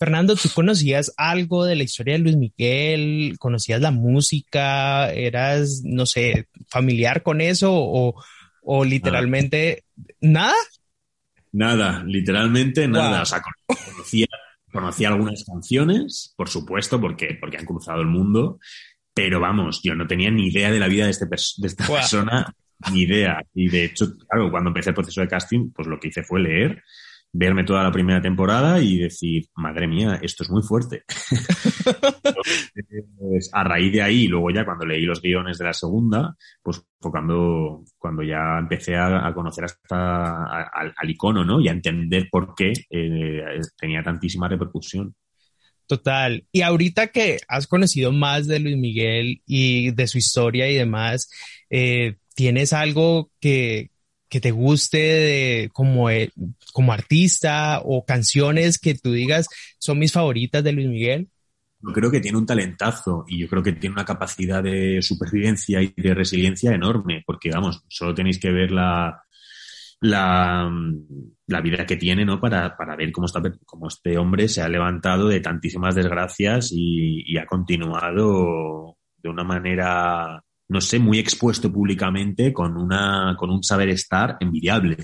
Fernando, 0.00 0.34
¿tú 0.34 0.48
conocías 0.54 1.12
algo 1.18 1.66
de 1.66 1.76
la 1.76 1.82
historia 1.82 2.14
de 2.14 2.20
Luis 2.20 2.36
Miguel? 2.38 3.36
¿Conocías 3.38 3.82
la 3.82 3.90
música? 3.90 5.12
¿Eras, 5.12 5.82
no 5.84 6.06
sé, 6.06 6.48
familiar 6.68 7.22
con 7.22 7.42
eso 7.42 7.70
o, 7.70 8.84
literalmente 8.86 9.84
nada? 10.22 10.54
Nada, 11.52 12.02
literalmente 12.06 12.88
nada. 12.88 13.20
O 13.20 13.26
sea, 13.26 13.42
conocía, 14.72 15.08
algunas 15.10 15.44
canciones, 15.44 16.32
por 16.34 16.48
supuesto, 16.48 16.98
porque, 16.98 17.36
porque 17.38 17.58
han 17.58 17.66
cruzado 17.66 18.00
el 18.00 18.06
mundo, 18.06 18.58
pero 19.12 19.38
vamos, 19.38 19.82
yo 19.82 19.94
no 19.94 20.06
tenía 20.06 20.30
ni 20.30 20.46
idea 20.46 20.70
de 20.70 20.80
la 20.80 20.88
vida 20.88 21.04
de, 21.04 21.10
este 21.10 21.26
de 21.26 21.66
esta 21.66 21.86
persona, 21.86 22.54
ni 22.90 23.02
idea. 23.02 23.44
Y 23.52 23.68
de 23.68 23.84
hecho, 23.84 24.16
claro, 24.16 24.50
cuando 24.50 24.70
empecé 24.70 24.90
el 24.90 24.94
proceso 24.94 25.20
de 25.20 25.28
casting, 25.28 25.72
pues 25.72 25.86
lo 25.86 26.00
que 26.00 26.08
hice 26.08 26.22
fue 26.22 26.40
leer 26.40 26.82
verme 27.32 27.64
toda 27.64 27.82
la 27.82 27.92
primera 27.92 28.20
temporada 28.20 28.80
y 28.80 28.98
decir, 28.98 29.46
madre 29.54 29.86
mía, 29.86 30.18
esto 30.22 30.42
es 30.42 30.50
muy 30.50 30.62
fuerte. 30.62 31.04
a 33.52 33.64
raíz 33.64 33.92
de 33.92 34.02
ahí, 34.02 34.26
luego 34.26 34.50
ya 34.50 34.64
cuando 34.64 34.86
leí 34.86 35.02
los 35.02 35.22
guiones 35.22 35.58
de 35.58 35.64
la 35.64 35.72
segunda, 35.72 36.36
pues 36.62 36.82
cuando, 36.98 37.84
cuando 37.98 38.22
ya 38.22 38.58
empecé 38.58 38.96
a, 38.96 39.32
conocer 39.34 39.64
hasta 39.64 40.44
al, 40.44 41.10
icono, 41.10 41.44
¿no? 41.44 41.60
Y 41.60 41.68
a 41.68 41.72
entender 41.72 42.28
por 42.30 42.54
qué 42.54 42.72
eh, 42.90 43.60
tenía 43.78 44.02
tantísima 44.02 44.48
repercusión. 44.48 45.14
Total. 45.86 46.44
Y 46.52 46.62
ahorita 46.62 47.08
que 47.08 47.38
has 47.48 47.66
conocido 47.66 48.12
más 48.12 48.46
de 48.46 48.60
Luis 48.60 48.76
Miguel 48.76 49.42
y 49.46 49.90
de 49.90 50.06
su 50.06 50.18
historia 50.18 50.70
y 50.70 50.74
demás, 50.74 51.28
eh, 51.68 52.16
¿tienes 52.34 52.72
algo 52.72 53.30
que, 53.40 53.90
que 54.30 54.40
te 54.40 54.52
guste 54.52 55.68
como, 55.72 56.08
eh, 56.08 56.32
como 56.72 56.92
artista 56.92 57.82
o 57.84 58.04
canciones 58.06 58.78
que 58.78 58.94
tú 58.94 59.12
digas 59.12 59.48
son 59.78 59.98
mis 59.98 60.12
favoritas 60.12 60.62
de 60.64 60.72
Luis 60.72 60.88
Miguel? 60.88 61.28
Yo 61.82 61.92
creo 61.92 62.10
que 62.10 62.20
tiene 62.20 62.38
un 62.38 62.46
talentazo 62.46 63.24
y 63.26 63.38
yo 63.38 63.48
creo 63.48 63.62
que 63.62 63.72
tiene 63.72 63.94
una 63.94 64.04
capacidad 64.04 64.62
de 64.62 65.02
supervivencia 65.02 65.82
y 65.82 65.92
de 65.96 66.14
resiliencia 66.14 66.72
enorme, 66.72 67.22
porque 67.26 67.50
vamos, 67.50 67.84
solo 67.88 68.14
tenéis 68.14 68.38
que 68.38 68.50
ver 68.50 68.70
la, 68.70 69.22
la, 70.00 70.70
vida 71.62 71.86
que 71.86 71.96
tiene, 71.96 72.24
¿no? 72.24 72.38
Para, 72.38 72.76
para 72.76 72.96
ver 72.96 73.10
cómo, 73.10 73.26
está, 73.26 73.42
cómo 73.64 73.88
este 73.88 74.16
hombre 74.18 74.48
se 74.48 74.62
ha 74.62 74.68
levantado 74.68 75.26
de 75.28 75.40
tantísimas 75.40 75.94
desgracias 75.94 76.70
y 76.70 77.36
ha 77.38 77.46
continuado 77.46 78.98
de 79.16 79.28
una 79.28 79.42
manera 79.42 80.44
no 80.70 80.80
sé, 80.80 81.00
muy 81.00 81.18
expuesto 81.18 81.72
públicamente 81.72 82.52
con, 82.52 82.76
una, 82.76 83.34
con 83.36 83.50
un 83.50 83.62
saber 83.64 83.88
estar 83.88 84.36
envidiable. 84.38 84.96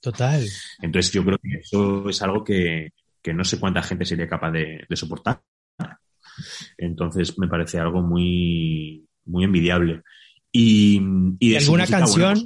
Total. 0.00 0.42
Entonces 0.80 1.12
yo 1.12 1.22
creo 1.22 1.36
que 1.36 1.58
eso 1.58 2.08
es 2.08 2.22
algo 2.22 2.42
que, 2.42 2.94
no 3.34 3.44
sé 3.44 3.60
cuánta 3.60 3.82
gente 3.82 4.06
sería 4.06 4.26
capaz 4.26 4.50
de, 4.50 4.86
soportar. 4.94 5.42
Entonces 6.78 7.38
me 7.38 7.48
parece 7.48 7.78
algo 7.78 8.00
muy, 8.00 9.06
muy 9.26 9.44
envidiable. 9.44 10.00
Y, 10.50 10.98
y, 11.38 11.54
alguna 11.54 11.84
pues, 11.84 11.90
canción 11.90 12.42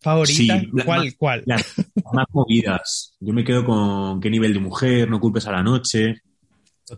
favorita? 0.00 0.62
¿Cuál? 0.84 1.14
¿Cuál? 1.18 1.42
Las 1.46 1.74
más 2.12 2.26
movidas. 2.32 3.16
Yo 3.18 3.32
me 3.34 3.42
quedo 3.42 3.64
con 3.64 4.20
qué 4.20 4.30
nivel 4.30 4.54
de 4.54 4.60
mujer, 4.60 5.10
no 5.10 5.18
culpes 5.18 5.48
a 5.48 5.52
la 5.52 5.64
noche. 5.64 6.22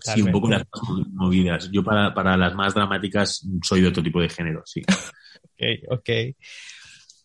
Sí, 0.01 0.23
un 0.23 0.33
poco 0.33 0.49
las 0.49 0.61
más 0.61 1.07
movidas. 1.13 1.71
Yo 1.71 1.85
para, 1.85 2.13
para, 2.13 2.37
las 2.37 2.55
más 2.55 2.75
dramáticas 2.75 3.47
soy 3.63 3.81
de 3.81 3.89
otro 3.89 4.03
tipo 4.03 4.21
de 4.21 4.29
género, 4.29 4.63
sí. 4.65 4.83
ok, 4.89 5.91
ok. 5.91 6.11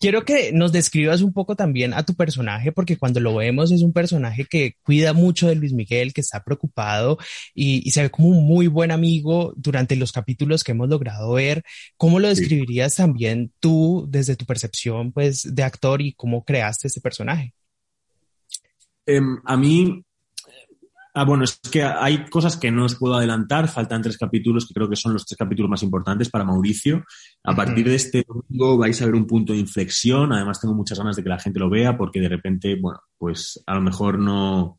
Quiero 0.02 0.26
que 0.26 0.52
nos 0.52 0.72
describas 0.72 1.22
un 1.22 1.32
poco 1.32 1.56
también 1.56 1.94
a 1.94 2.04
tu 2.04 2.16
personaje, 2.16 2.72
porque 2.72 2.98
cuando 2.98 3.20
lo 3.20 3.36
vemos 3.36 3.72
es 3.72 3.84
un 3.84 3.94
personaje 3.94 4.46
que 4.50 4.74
cuida 4.82 5.14
mucho 5.14 5.48
de 5.48 5.54
Luis 5.54 5.74
Miguel, 5.74 6.12
que 6.12 6.22
está 6.22 6.44
preocupado 6.44 7.20
y, 7.54 7.92
se 7.92 8.02
ve 8.02 8.10
como 8.10 8.30
un 8.30 8.44
muy 8.44 8.66
buen 8.66 8.90
amigo 8.90 9.54
durante 9.56 9.96
los 9.96 10.12
capítulos 10.12 10.64
que 10.64 10.72
hemos 10.72 10.90
logrado 10.90 11.34
ver. 11.34 11.62
¿Cómo 11.98 12.20
lo 12.20 12.30
describirías 12.30 12.96
también 12.96 13.54
tú 13.60 14.08
desde 14.10 14.36
tu 14.36 14.48
percepción 14.48 15.12
pues, 15.12 15.54
de 15.54 15.62
actor 15.62 16.02
y 16.02 16.14
cómo 16.14 16.44
creaste 16.44 16.88
este 16.88 17.00
personaje? 17.00 17.54
Em, 19.06 19.38
a 19.46 19.56
mí 19.56 20.04
Ah, 21.14 21.26
bueno, 21.26 21.44
es 21.44 21.60
que 21.60 21.84
hay 21.84 22.26
cosas 22.26 22.56
que 22.56 22.72
no 22.72 22.86
os 22.86 22.96
puedo 22.96 23.16
adelantar, 23.16 23.68
faltan 23.68 24.02
tres 24.02 24.18
capítulos 24.18 24.66
que 24.66 24.74
creo 24.74 24.90
que 24.90 24.96
son 24.96 25.14
los 25.14 25.26
tres 25.26 25.38
capítulos 25.38 25.70
más 25.70 25.84
importantes 25.84 26.30
para 26.30 26.46
Mauricio. 26.46 27.04
A 27.44 27.54
partir 27.54 27.86
de 27.86 27.96
este 27.96 28.24
domingo 28.26 28.78
vais 28.78 29.02
a 29.02 29.06
ver 29.06 29.16
un 29.16 29.28
punto 29.28 29.52
de 29.52 29.60
inflexión, 29.60 30.32
además 30.32 30.62
tengo 30.62 30.74
muchas 30.74 30.98
ganas 30.98 31.18
de 31.18 31.24
que 31.24 31.30
la 31.30 31.40
gente 31.40 31.60
lo 31.60 31.70
vea 31.70 31.98
porque 31.98 32.22
de 32.22 32.30
repente, 32.30 32.78
bueno, 32.80 33.00
pues 33.18 33.62
a 33.66 33.76
lo 33.76 33.82
mejor 33.82 34.20
no, 34.20 34.78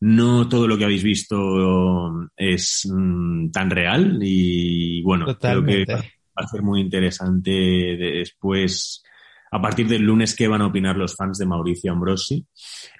no 0.00 0.48
todo 0.48 0.66
lo 0.66 0.76
que 0.76 0.84
habéis 0.84 1.04
visto 1.04 2.28
es 2.36 2.88
mm, 2.92 3.50
tan 3.50 3.70
real. 3.70 4.18
Y 4.20 5.00
bueno, 5.02 5.26
creo 5.38 5.64
que 5.64 5.84
va 5.86 6.02
a 6.34 6.48
ser 6.48 6.62
muy 6.62 6.80
interesante 6.80 7.50
después 7.50 9.04
a 9.50 9.60
partir 9.60 9.88
del 9.88 10.02
lunes 10.02 10.34
qué 10.34 10.48
van 10.48 10.62
a 10.62 10.66
opinar 10.66 10.96
los 10.96 11.14
fans 11.14 11.38
de 11.38 11.46
Mauricio 11.46 11.92
Ambrosi. 11.92 12.44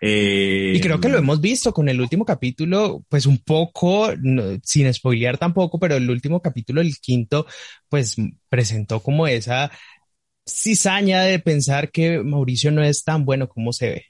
Eh, 0.01 0.73
y 0.77 0.81
creo 0.81 1.01
que 1.01 1.09
lo 1.09 1.19
hemos 1.19 1.41
visto 1.41 1.73
con 1.73 1.89
el 1.89 2.01
último 2.01 2.25
capítulo, 2.25 3.05
pues 3.09 3.27
un 3.27 3.39
poco, 3.39 4.11
sin 4.63 4.93
spoilear 4.93 5.39
tampoco, 5.39 5.79
pero 5.79 5.97
el 5.97 6.09
último 6.09 6.41
capítulo, 6.41 6.81
el 6.81 6.97
quinto, 6.99 7.47
pues 7.89 8.17
presentó 8.49 9.01
como 9.01 9.27
esa 9.27 9.71
cizaña 10.47 11.23
de 11.23 11.39
pensar 11.39 11.91
que 11.91 12.23
Mauricio 12.23 12.73
no 12.73 12.83
es 12.83 13.05
tan 13.05 13.25
bueno 13.25 13.49
como 13.49 13.73
se 13.73 13.91
ve. 13.91 14.05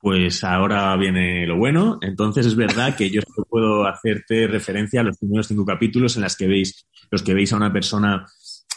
Pues 0.00 0.42
ahora 0.42 0.96
viene 0.96 1.46
lo 1.46 1.56
bueno. 1.56 1.98
Entonces 2.02 2.44
es 2.44 2.56
verdad 2.56 2.96
que 2.96 3.08
yo 3.08 3.20
puedo 3.48 3.86
hacerte 3.86 4.48
referencia 4.48 5.00
a 5.00 5.04
los 5.04 5.16
primeros 5.16 5.46
cinco 5.46 5.64
capítulos 5.64 6.16
en 6.16 6.22
las 6.22 6.36
que 6.36 6.48
veis, 6.48 6.86
los 7.08 7.22
que 7.22 7.34
veis 7.34 7.52
a 7.52 7.56
una 7.56 7.72
persona 7.72 8.26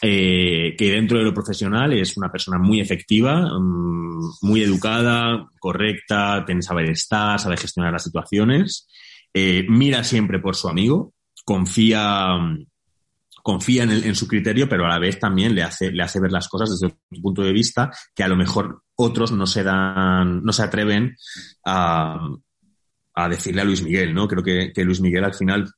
eh, 0.02 0.76
que 0.78 0.92
dentro 0.92 1.18
de 1.18 1.24
lo 1.24 1.34
profesional 1.34 1.94
es 1.94 2.18
una 2.18 2.32
persona 2.32 2.58
muy 2.60 2.82
efectiva, 2.82 3.42
mm, 3.42 4.20
muy 4.42 4.62
educada, 4.62 5.48
correcta, 5.60 6.46
sabe 6.60 6.92
estar, 6.92 7.40
sabe 7.40 7.58
gestionar 7.58 7.94
las 7.94 8.04
situaciones, 8.04 8.88
eh, 9.34 9.66
mira 9.70 10.04
siempre 10.04 10.40
por 10.40 10.56
su 10.56 10.68
amigo, 10.68 11.14
confía, 11.46 12.38
confía 13.42 13.84
en, 13.84 14.16
su 14.16 14.28
criterio, 14.28 14.68
pero 14.68 14.86
a 14.86 14.90
la 14.90 15.00
vez 15.00 15.20
también 15.20 15.56
le 15.56 15.64
hace, 15.64 15.92
le 15.92 16.04
hace 16.04 16.20
ver 16.20 16.32
las 16.32 16.50
cosas 16.50 16.72
desde 16.72 16.96
un 17.12 17.22
punto 17.22 17.42
de 17.42 17.54
vista 17.54 17.92
que 18.14 18.24
a 18.24 18.28
lo 18.28 18.36
mejor 18.36 18.84
otros 18.96 19.32
no 19.32 19.46
se 19.46 19.64
dan, 19.64 20.44
no 20.44 20.52
se 20.52 20.64
atreven 20.64 21.16
a, 21.66 22.20
decirle 23.30 23.62
a 23.62 23.66
Luis 23.66 23.82
Miguel, 23.82 24.14
¿no? 24.14 24.28
Creo 24.28 24.44
que 24.44 24.84
Luis 24.84 25.00
Miguel 25.00 25.24
al 25.24 25.34
final 25.34 25.72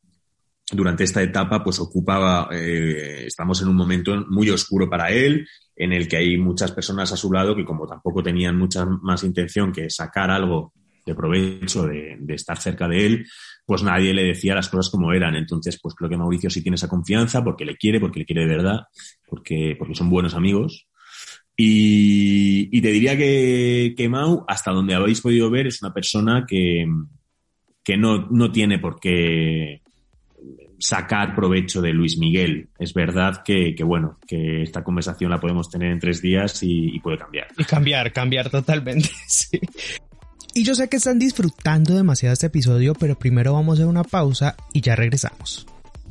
durante 0.71 1.03
esta 1.05 1.21
etapa 1.21 1.63
pues 1.63 1.79
ocupaba, 1.79 2.49
eh, 2.51 3.25
estamos 3.25 3.61
en 3.61 3.69
un 3.69 3.75
momento 3.75 4.25
muy 4.29 4.49
oscuro 4.49 4.89
para 4.89 5.11
él, 5.11 5.47
en 5.75 5.93
el 5.93 6.07
que 6.07 6.17
hay 6.17 6.37
muchas 6.37 6.71
personas 6.71 7.11
a 7.11 7.17
su 7.17 7.31
lado 7.31 7.55
que 7.55 7.63
como 7.63 7.87
tampoco 7.87 8.21
tenían 8.21 8.57
mucha 8.57 8.85
más 8.85 9.23
intención 9.23 9.71
que 9.71 9.89
sacar 9.89 10.29
algo 10.29 10.73
de 11.05 11.15
provecho 11.15 11.87
de, 11.87 12.17
estar 12.29 12.57
cerca 12.57 12.87
de 12.87 13.05
él, 13.05 13.25
pues 13.65 13.81
nadie 13.81 14.13
le 14.13 14.23
decía 14.23 14.55
las 14.55 14.67
cosas 14.67 14.91
como 14.91 15.13
eran. 15.13 15.35
Entonces, 15.35 15.79
pues 15.81 15.95
creo 15.95 16.09
que 16.09 16.17
Mauricio 16.17 16.49
sí 16.49 16.61
tiene 16.61 16.75
esa 16.75 16.89
confianza 16.89 17.41
porque 17.43 17.63
le 17.63 17.77
quiere, 17.77 18.01
porque 18.01 18.19
le 18.19 18.25
quiere 18.25 18.41
de 18.41 18.55
verdad, 18.57 18.81
porque, 19.25 19.75
porque 19.79 19.95
son 19.95 20.09
buenos 20.09 20.35
amigos. 20.35 20.87
Y, 21.55 22.81
te 22.81 22.91
diría 22.91 23.17
que, 23.17 23.93
que 23.95 24.09
Mau, 24.09 24.43
hasta 24.47 24.71
donde 24.71 24.95
habéis 24.95 25.21
podido 25.21 25.49
ver, 25.49 25.67
es 25.67 25.81
una 25.81 25.93
persona 25.93 26.45
que, 26.45 26.85
que 27.83 27.97
no, 27.97 28.27
no 28.29 28.51
tiene 28.51 28.77
por 28.77 28.99
qué 28.99 29.81
sacar 30.79 31.35
provecho 31.35 31.81
de 31.81 31.93
Luis 31.93 32.17
Miguel. 32.17 32.69
Es 32.79 32.93
verdad 32.93 33.43
que, 33.43 33.75
bueno, 33.83 34.17
que 34.27 34.63
esta 34.63 34.83
conversación 34.83 35.31
la 35.31 35.39
podemos 35.39 35.69
tener 35.69 35.91
en 35.91 35.99
tres 35.99 36.21
días 36.21 36.59
y, 36.61 36.99
puede 36.99 37.17
cambiar. 37.17 37.47
Y 37.57 37.63
cambiar, 37.63 38.11
cambiar 38.11 38.49
totalmente, 38.49 39.09
sí. 39.27 39.59
Y 40.53 40.63
yo 40.63 40.73
sé 40.73 40.89
que 40.89 40.97
están 40.97 41.19
disfrutando 41.19 41.95
demasiado 41.95 42.33
este 42.33 42.47
episodio, 42.47 42.95
pero 42.95 43.17
primero 43.17 43.53
vamos 43.53 43.73
a 43.73 43.75
hacer 43.75 43.87
una 43.87 44.03
pausa 44.03 44.55
y 44.73 44.81
ya 44.81 44.95
regresamos. 44.95 45.67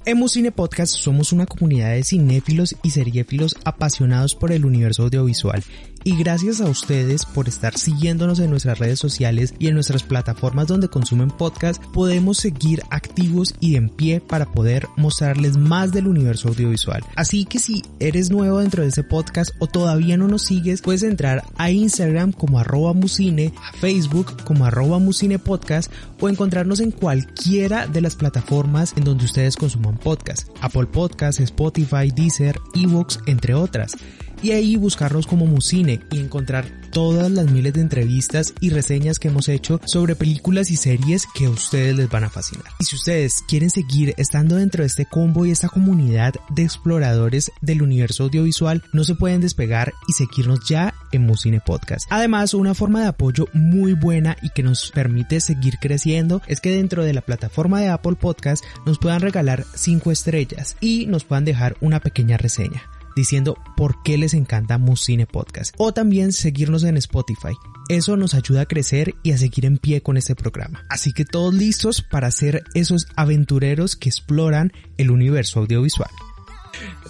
En 0.08 0.28
Cine 0.28 0.52
Podcast 0.52 0.94
somos 0.94 1.32
una 1.32 1.46
comunidad 1.46 1.90
de 1.90 2.04
cinéfilos 2.04 2.76
y 2.84 2.90
seriéfilos 2.90 3.56
apasionados 3.64 4.36
por 4.36 4.52
el 4.52 4.64
universo 4.64 5.02
audiovisual 5.02 5.64
y 6.06 6.14
gracias 6.16 6.60
a 6.60 6.66
ustedes 6.66 7.26
por 7.26 7.48
estar 7.48 7.76
siguiéndonos 7.76 8.38
en 8.38 8.48
nuestras 8.48 8.78
redes 8.78 9.00
sociales 9.00 9.54
y 9.58 9.66
en 9.66 9.74
nuestras 9.74 10.04
plataformas 10.04 10.68
donde 10.68 10.86
consumen 10.86 11.32
podcast, 11.32 11.82
podemos 11.86 12.38
seguir 12.38 12.80
activos 12.90 13.56
y 13.58 13.74
en 13.74 13.88
pie 13.88 14.20
para 14.20 14.46
poder 14.52 14.86
mostrarles 14.96 15.56
más 15.56 15.90
del 15.90 16.06
universo 16.06 16.46
audiovisual. 16.46 17.02
Así 17.16 17.44
que 17.44 17.58
si 17.58 17.82
eres 17.98 18.30
nuevo 18.30 18.60
dentro 18.60 18.84
de 18.84 18.90
este 18.90 19.02
podcast 19.02 19.50
o 19.58 19.66
todavía 19.66 20.16
no 20.16 20.28
nos 20.28 20.42
sigues, 20.42 20.80
puedes 20.80 21.02
entrar 21.02 21.42
a 21.56 21.72
Instagram 21.72 22.30
como 22.30 22.60
arroba 22.60 22.92
musine, 22.92 23.52
a 23.60 23.76
Facebook 23.76 24.44
como 24.44 24.64
arroba 24.64 25.00
musine 25.00 25.40
podcast 25.40 25.90
o 26.20 26.28
encontrarnos 26.28 26.78
en 26.78 26.92
cualquiera 26.92 27.88
de 27.88 28.00
las 28.00 28.14
plataformas 28.14 28.94
en 28.96 29.02
donde 29.02 29.24
ustedes 29.24 29.56
consuman 29.56 29.95
podcast. 29.98 30.50
Apple 30.60 30.88
Podcasts, 30.88 31.54
Spotify, 31.54 32.12
Deezer, 32.12 32.58
Evox, 32.74 33.18
entre 33.26 33.54
otras 33.54 33.96
y 34.42 34.52
ahí 34.52 34.76
buscarnos 34.76 35.26
como 35.26 35.46
Musine 35.46 36.00
y 36.10 36.18
encontrar 36.18 36.66
todas 36.90 37.30
las 37.30 37.50
miles 37.50 37.74
de 37.74 37.82
entrevistas 37.82 38.54
y 38.60 38.70
reseñas 38.70 39.18
que 39.18 39.28
hemos 39.28 39.50
hecho 39.50 39.80
sobre 39.84 40.16
películas 40.16 40.70
y 40.70 40.76
series 40.76 41.26
que 41.34 41.46
a 41.46 41.50
ustedes 41.50 41.94
les 41.94 42.08
van 42.08 42.24
a 42.24 42.30
fascinar. 42.30 42.66
Y 42.80 42.84
si 42.84 42.96
ustedes 42.96 43.42
quieren 43.46 43.68
seguir 43.68 44.14
estando 44.16 44.56
dentro 44.56 44.82
de 44.82 44.86
este 44.86 45.04
combo 45.04 45.44
y 45.44 45.50
esta 45.50 45.68
comunidad 45.68 46.34
de 46.48 46.62
exploradores 46.62 47.52
del 47.60 47.82
universo 47.82 48.24
audiovisual, 48.24 48.82
no 48.92 49.04
se 49.04 49.14
pueden 49.14 49.42
despegar 49.42 49.92
y 50.08 50.12
seguirnos 50.14 50.66
ya 50.66 50.94
en 51.12 51.26
Musine 51.26 51.60
Podcast. 51.60 52.06
Además, 52.10 52.54
una 52.54 52.74
forma 52.74 53.02
de 53.02 53.08
apoyo 53.08 53.46
muy 53.52 53.92
buena 53.92 54.36
y 54.42 54.50
que 54.50 54.62
nos 54.62 54.90
permite 54.90 55.40
seguir 55.40 55.78
creciendo 55.78 56.40
es 56.46 56.60
que 56.60 56.70
dentro 56.70 57.04
de 57.04 57.12
la 57.12 57.20
plataforma 57.20 57.80
de 57.80 57.88
Apple 57.88 58.16
Podcast 58.16 58.64
nos 58.86 58.98
puedan 58.98 59.20
regalar 59.20 59.66
5 59.74 60.10
estrellas 60.10 60.76
y 60.80 61.06
nos 61.06 61.24
puedan 61.24 61.44
dejar 61.44 61.76
una 61.80 62.00
pequeña 62.00 62.36
reseña 62.36 62.82
diciendo 63.16 63.56
por 63.76 64.02
qué 64.02 64.18
les 64.18 64.34
encanta 64.34 64.78
Musine 64.78 65.26
Podcast 65.26 65.74
o 65.78 65.92
también 65.92 66.32
seguirnos 66.32 66.84
en 66.84 66.96
Spotify. 66.98 67.54
Eso 67.88 68.16
nos 68.16 68.34
ayuda 68.34 68.62
a 68.62 68.66
crecer 68.66 69.14
y 69.22 69.32
a 69.32 69.38
seguir 69.38 69.64
en 69.64 69.78
pie 69.78 70.02
con 70.02 70.16
este 70.16 70.36
programa. 70.36 70.84
Así 70.88 71.12
que 71.12 71.24
todos 71.24 71.54
listos 71.54 72.02
para 72.02 72.30
ser 72.30 72.62
esos 72.74 73.06
aventureros 73.16 73.96
que 73.96 74.08
exploran 74.08 74.72
el 74.98 75.10
universo 75.10 75.60
audiovisual. 75.60 76.10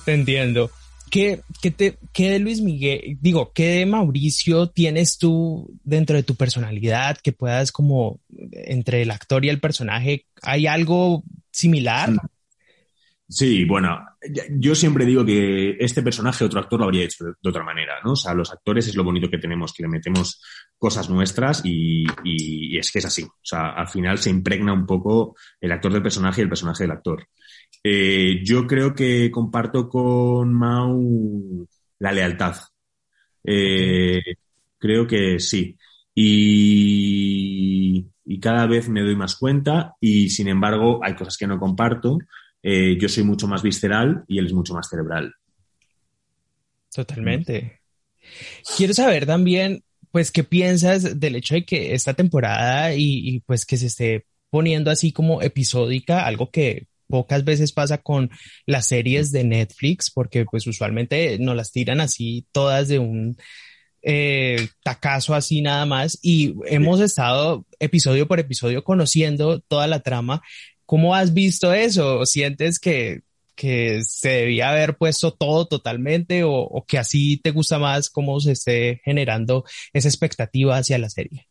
Te 0.04 0.14
entiendo. 0.14 0.70
¿Qué, 1.10 1.40
qué, 1.62 1.70
te, 1.70 1.98
¿Qué 2.12 2.30
de 2.30 2.38
Luis 2.40 2.60
Miguel, 2.60 3.16
digo, 3.20 3.52
qué 3.52 3.78
de 3.78 3.86
Mauricio 3.86 4.70
tienes 4.70 5.18
tú 5.18 5.72
dentro 5.84 6.16
de 6.16 6.24
tu 6.24 6.34
personalidad 6.34 7.16
que 7.18 7.32
puedas 7.32 7.70
como 7.70 8.20
entre 8.52 9.02
el 9.02 9.12
actor 9.12 9.44
y 9.44 9.48
el 9.48 9.60
personaje, 9.60 10.26
¿hay 10.42 10.66
algo 10.66 11.22
similar? 11.52 12.12
Sí, 13.28 13.64
bueno, 13.64 13.98
yo 14.50 14.76
siempre 14.76 15.04
digo 15.04 15.24
que 15.24 15.76
este 15.80 16.00
personaje 16.00 16.44
otro 16.44 16.60
actor 16.60 16.78
lo 16.78 16.84
habría 16.84 17.04
hecho 17.04 17.24
de, 17.24 17.48
otra 17.48 17.64
manera, 17.64 17.94
¿no? 18.04 18.12
O 18.12 18.16
sea, 18.16 18.32
los 18.34 18.52
actores 18.52 18.86
es 18.86 18.94
lo 18.94 19.02
bonito 19.02 19.28
que 19.28 19.38
tenemos, 19.38 19.72
que 19.72 19.82
le 19.82 19.88
metemos 19.88 20.40
cosas 20.78 21.10
nuestras 21.10 21.60
y, 21.64 22.06
es 22.78 22.92
que 22.92 23.00
es 23.00 23.04
así. 23.04 23.24
O 23.24 23.32
sea, 23.42 23.70
al 23.70 23.88
final 23.88 24.18
se 24.18 24.30
impregna 24.30 24.72
un 24.72 24.86
poco 24.86 25.34
el 25.60 25.72
actor 25.72 25.92
del 25.92 26.02
personaje 26.02 26.40
y 26.40 26.44
el 26.44 26.48
personaje 26.48 26.84
del 26.84 26.92
actor. 26.92 27.26
Eh, 27.82 28.42
yo 28.44 28.64
creo 28.64 28.94
que 28.94 29.28
comparto 29.32 29.88
con 29.88 30.54
Mau 30.54 31.66
la 31.98 32.12
lealtad. 32.12 32.56
Eh, 33.42 34.22
creo 34.78 35.04
que 35.04 35.40
sí. 35.40 35.76
Y, 36.14 38.06
y 38.24 38.40
cada 38.40 38.66
vez 38.68 38.88
me 38.88 39.02
doy 39.02 39.16
más 39.16 39.34
cuenta 39.36 39.94
y 40.00 40.30
sin 40.30 40.46
embargo 40.46 41.00
hay 41.02 41.16
cosas 41.16 41.36
que 41.36 41.48
no 41.48 41.58
comparto 41.58 42.18
eh, 42.68 42.98
yo 43.00 43.08
soy 43.08 43.22
mucho 43.22 43.46
más 43.46 43.62
visceral 43.62 44.24
y 44.26 44.40
él 44.40 44.46
es 44.46 44.52
mucho 44.52 44.74
más 44.74 44.88
cerebral. 44.88 45.32
Totalmente. 46.92 47.80
Quiero 48.76 48.92
saber 48.92 49.24
también, 49.24 49.84
pues, 50.10 50.32
qué 50.32 50.42
piensas 50.42 51.20
del 51.20 51.36
hecho 51.36 51.54
de 51.54 51.64
que 51.64 51.94
esta 51.94 52.14
temporada 52.14 52.92
y, 52.92 53.38
pues 53.46 53.66
que 53.66 53.76
se 53.76 53.86
esté 53.86 54.26
poniendo 54.50 54.90
así 54.90 55.12
como 55.12 55.42
episódica, 55.42 56.26
algo 56.26 56.50
que 56.50 56.88
pocas 57.06 57.44
veces 57.44 57.70
pasa 57.70 57.98
con 57.98 58.30
las 58.66 58.88
series 58.88 59.30
de 59.30 59.44
Netflix, 59.44 60.10
porque 60.10 60.44
pues 60.44 60.66
usualmente 60.66 61.38
nos 61.38 61.54
las 61.54 61.70
tiran 61.70 62.00
así 62.00 62.48
todas 62.50 62.88
de 62.88 62.98
un 62.98 63.36
eh, 64.02 64.70
tacazo 64.82 65.36
así 65.36 65.62
nada 65.62 65.86
más 65.86 66.18
y 66.20 66.56
hemos 66.66 67.00
estado 67.00 67.64
episodio 67.78 68.26
por 68.26 68.40
episodio 68.40 68.82
conociendo 68.82 69.60
toda 69.60 69.86
la 69.86 70.00
trama 70.00 70.42
¿Cómo 70.86 71.14
has 71.14 71.34
visto 71.34 71.72
eso? 71.72 72.24
¿Sientes 72.24 72.78
que, 72.78 73.22
que 73.56 74.02
se 74.04 74.28
debía 74.28 74.70
haber 74.70 74.96
puesto 74.96 75.32
todo 75.32 75.66
totalmente 75.66 76.42
o, 76.44 76.84
que 76.86 76.98
así 76.98 77.38
te 77.38 77.50
gusta 77.50 77.78
más 77.78 78.08
cómo 78.10 78.38
se 78.38 78.52
esté 78.52 79.00
generando 79.04 79.64
esa 79.92 80.08
expectativa 80.08 80.76
hacia 80.76 80.98
la 80.98 81.10
serie? 81.10 81.48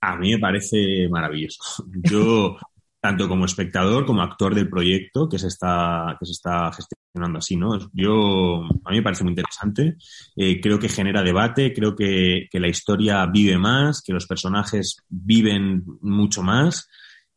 A 0.00 0.16
mí 0.16 0.32
me 0.32 0.38
parece 0.38 1.08
maravilloso. 1.10 1.84
Yo, 2.02 2.56
tanto 3.00 3.28
como 3.28 3.46
espectador 3.46 4.06
como 4.06 4.22
actor 4.22 4.54
del 4.54 4.68
proyecto 4.68 5.28
que 5.28 5.38
se 5.38 5.48
está, 5.48 6.16
que 6.20 6.26
se 6.26 6.32
está 6.32 6.70
gestionando 6.72 7.38
así, 7.38 7.56
¿no? 7.56 7.90
Yo, 7.92 8.62
a 8.84 8.90
mí 8.90 8.96
me 8.98 9.02
parece 9.02 9.24
muy 9.24 9.32
interesante. 9.32 9.96
Eh, 10.36 10.60
creo 10.60 10.78
que 10.78 10.88
genera 10.88 11.22
debate, 11.22 11.72
creo 11.72 11.96
que, 11.96 12.46
que 12.50 12.60
la 12.60 12.68
historia 12.68 13.26
vive 13.26 13.58
más, 13.58 14.02
que 14.02 14.12
los 14.12 14.26
personajes 14.26 14.98
viven 15.08 15.84
mucho 16.00 16.42
más 16.42 16.88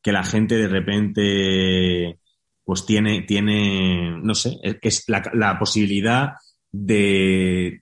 que 0.06 0.12
la 0.12 0.24
gente 0.24 0.56
de 0.56 0.68
repente 0.68 2.20
pues 2.64 2.86
tiene, 2.86 3.24
tiene 3.24 4.16
no 4.22 4.36
sé, 4.36 4.60
es 4.62 5.04
la, 5.08 5.58
posibilidad 5.58 6.34
de, 6.72 7.82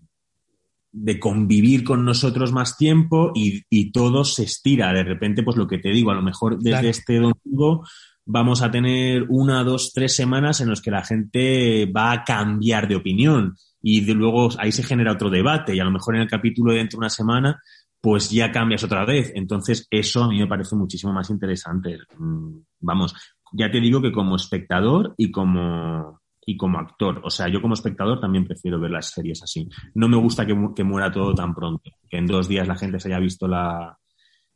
de 0.89 1.20
convivir 1.20 1.84
con 1.84 2.06
nosotros 2.06 2.53
más 2.53 2.77
tiempo 2.77 3.34
y, 3.36 3.92
todo 3.92 4.24
se 4.24 4.44
estira. 4.44 4.94
De 4.94 5.03
repente, 5.03 5.44
pues 5.44 5.58
lo 5.58 5.68
que 5.68 5.80
te 5.80 5.89
digo, 5.89 6.12
a 6.12 6.15
lo 6.15 6.22
mejor 6.22 6.58
desde 6.60 6.88
este 6.88 7.18
domingo 7.18 7.86
vamos 8.24 8.62
a 8.62 8.72
tener 8.72 9.25
una, 9.27 9.65
dos, 9.65 9.92
tres 9.94 10.15
semanas 10.15 10.62
en 10.62 10.70
las 10.70 10.80
que 10.80 10.92
la 10.92 11.03
gente 11.03 11.92
va 11.94 12.13
a 12.13 12.24
cambiar 12.24 12.88
de 12.88 12.96
opinión. 12.96 13.58
y 13.82 14.00
de 14.00 14.13
luego 14.13 14.48
ahí 14.60 14.72
se 14.72 14.84
genera 14.84 15.12
otro 15.12 15.30
debate 15.30 15.75
y 15.75 15.82
a 15.82 15.84
lo 15.84 15.92
mejor 15.92 16.15
en 16.15 16.22
el 16.22 16.30
capítulo 16.30 16.72
de 16.72 16.77
dentro 16.77 16.96
de 16.96 17.01
una 17.01 17.10
semana 17.10 17.62
pues 18.03 18.29
ya 18.29 18.51
cambias 18.51 18.83
otra 18.83 19.05
vez. 19.05 19.31
Entonces, 19.33 19.88
eso 19.89 20.25
a 20.25 20.27
mí 20.27 20.38
me 20.38 20.45
parece 20.45 20.75
muchísimo 20.75 21.13
más 21.13 21.29
interesante. 21.29 22.00
Mm, 22.17 22.57
vamos, 22.81 23.15
ya 23.53 23.72
te 23.72 23.79
digo 23.79 24.01
que 24.01 24.12
como 24.12 24.36
espectador 24.36 25.15
y 25.15 25.31
como, 25.31 26.19
y 26.45 26.57
como 26.57 26.79
actor. 26.79 27.22
O 27.24 27.29
sea, 27.29 27.48
yo 27.48 27.62
como 27.62 27.75
espectador 27.75 28.19
también 28.19 28.43
prefiero 28.43 28.77
ver 28.77 28.91
las 28.91 29.12
series 29.12 29.41
así. 29.41 29.69
No 29.95 30.10
me 30.10 30.17
gusta 30.17 30.45
que, 30.45 30.53
muera 30.53 31.13
todo 31.13 31.33
tan 31.33 31.55
pronto, 31.55 31.91
que 32.10 32.17
en 32.17 32.25
dos 32.25 32.50
días 32.50 32.67
la 32.67 32.75
gente 32.75 33.00
se 33.00 33.07
haya 33.07 33.19
visto 33.19 33.48
la, 33.48 33.98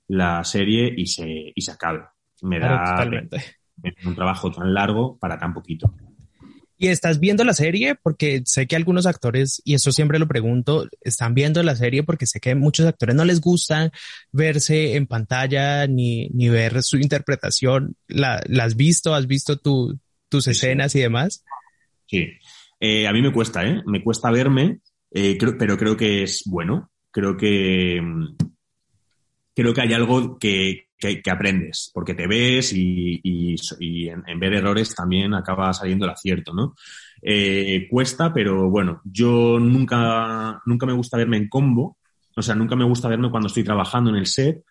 la 0.10 0.44
serie 0.44 0.94
y 0.98 1.06
se, 1.06 1.54
y 1.56 1.62
se 1.62 1.72
acabe. 1.72 2.04
Me 2.42 2.60
da 2.60 3.08
un 4.06 4.14
trabajo 4.14 4.52
tan 4.52 4.74
largo 4.74 5.18
para 5.18 5.38
tan 5.38 5.54
poquito. 5.54 5.94
¿Y 6.78 6.90
estás 6.90 7.20
viendo 7.20 7.44
la 7.44 7.54
serie? 7.54 7.96
Porque 7.96 8.44
sé 8.46 8.68
que 8.68 8.76
algunos 8.76 9.08
actores, 9.08 9.62
y 9.66 9.74
eso 9.74 9.92
siempre 9.92 10.20
lo 10.20 10.28
pregunto, 10.28 10.88
están 11.02 11.34
viendo 11.34 11.64
la 11.64 11.76
serie 11.76 12.04
porque 12.04 12.28
sé 12.28 12.40
que 12.40 12.54
muchos 12.54 12.86
actores 12.86 13.16
no 13.16 13.26
les 13.26 13.42
gusta 13.42 13.92
verse 14.32 14.96
en 14.96 15.08
pantalla 15.08 15.88
ni, 15.88 16.30
ni 16.30 16.50
ver 16.50 16.84
su 16.84 16.98
interpretación. 16.98 17.96
¿La, 18.08 18.44
has 18.62 18.76
visto? 18.76 19.16
¿Has 19.16 19.26
visto 19.26 19.58
tus 19.58 20.48
escenas 20.48 20.94
y 20.96 21.00
demás? 21.00 21.44
Sí. 22.06 22.28
Eh, 22.80 23.08
a 23.08 23.14
mí 23.14 23.22
me 23.22 23.34
cuesta, 23.34 23.66
¿eh? 23.66 23.82
Me 23.86 24.04
cuesta 24.04 24.30
verme, 24.30 24.82
eh, 25.12 25.38
pero 25.58 25.78
creo 25.78 25.98
que 25.98 26.24
es 26.24 26.44
bueno. 26.46 26.92
Creo 27.12 27.36
que, 27.36 28.00
mm, 28.02 28.36
creo 29.56 29.74
que 29.74 29.82
hay 29.82 29.94
algo 29.94 30.38
que, 30.38 30.87
que, 30.98 31.22
aprendes, 31.30 31.92
porque 31.94 32.16
te 32.16 32.28
ves 32.28 32.74
y, 32.74 33.20
y, 33.24 34.10
en, 34.10 34.40
ver 34.40 34.54
errores 34.54 34.96
también 34.96 35.34
acaba 35.34 35.72
saliendo 35.74 36.06
el 36.06 36.12
acierto, 36.12 36.54
¿no? 36.54 36.76
Eh, 37.22 37.88
cuesta, 37.90 38.34
pero 38.34 38.70
bueno, 38.70 39.02
yo 39.04 39.60
nunca, 39.60 40.62
nunca 40.66 40.86
me 40.86 40.94
gusta 40.94 41.18
verme 41.18 41.38
en 41.38 41.50
combo, 41.50 41.98
o 42.36 42.42
sea, 42.42 42.56
nunca 42.56 42.76
me 42.76 42.86
gusta 42.86 43.08
verme 43.08 43.30
cuando 43.30 43.48
estoy 43.48 43.64
trabajando 43.64 44.10
en 44.10 44.18
el 44.18 44.26
set, 44.26 44.64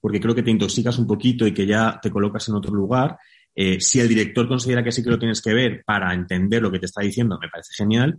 porque 0.00 0.20
creo 0.20 0.34
que 0.34 0.42
te 0.42 0.50
intoxicas 0.50 0.98
un 0.98 1.06
poquito 1.06 1.46
y 1.46 1.52
que 1.52 1.66
ya 1.66 1.98
te 2.00 2.10
colocas 2.10 2.48
en 2.48 2.54
otro 2.54 2.74
lugar. 2.74 3.18
Eh, 3.54 3.80
si 3.80 4.00
el 4.00 4.08
director 4.08 4.48
considera 4.48 4.82
que 4.82 4.92
sí 4.92 5.02
que 5.02 5.10
lo 5.10 5.18
tienes 5.18 5.40
que 5.40 5.54
ver 5.54 5.82
para 5.86 6.12
entender 6.12 6.60
lo 6.60 6.70
que 6.70 6.78
te 6.78 6.86
está 6.86 7.02
diciendo, 7.02 7.38
me 7.40 7.48
parece 7.48 7.72
genial, 7.74 8.18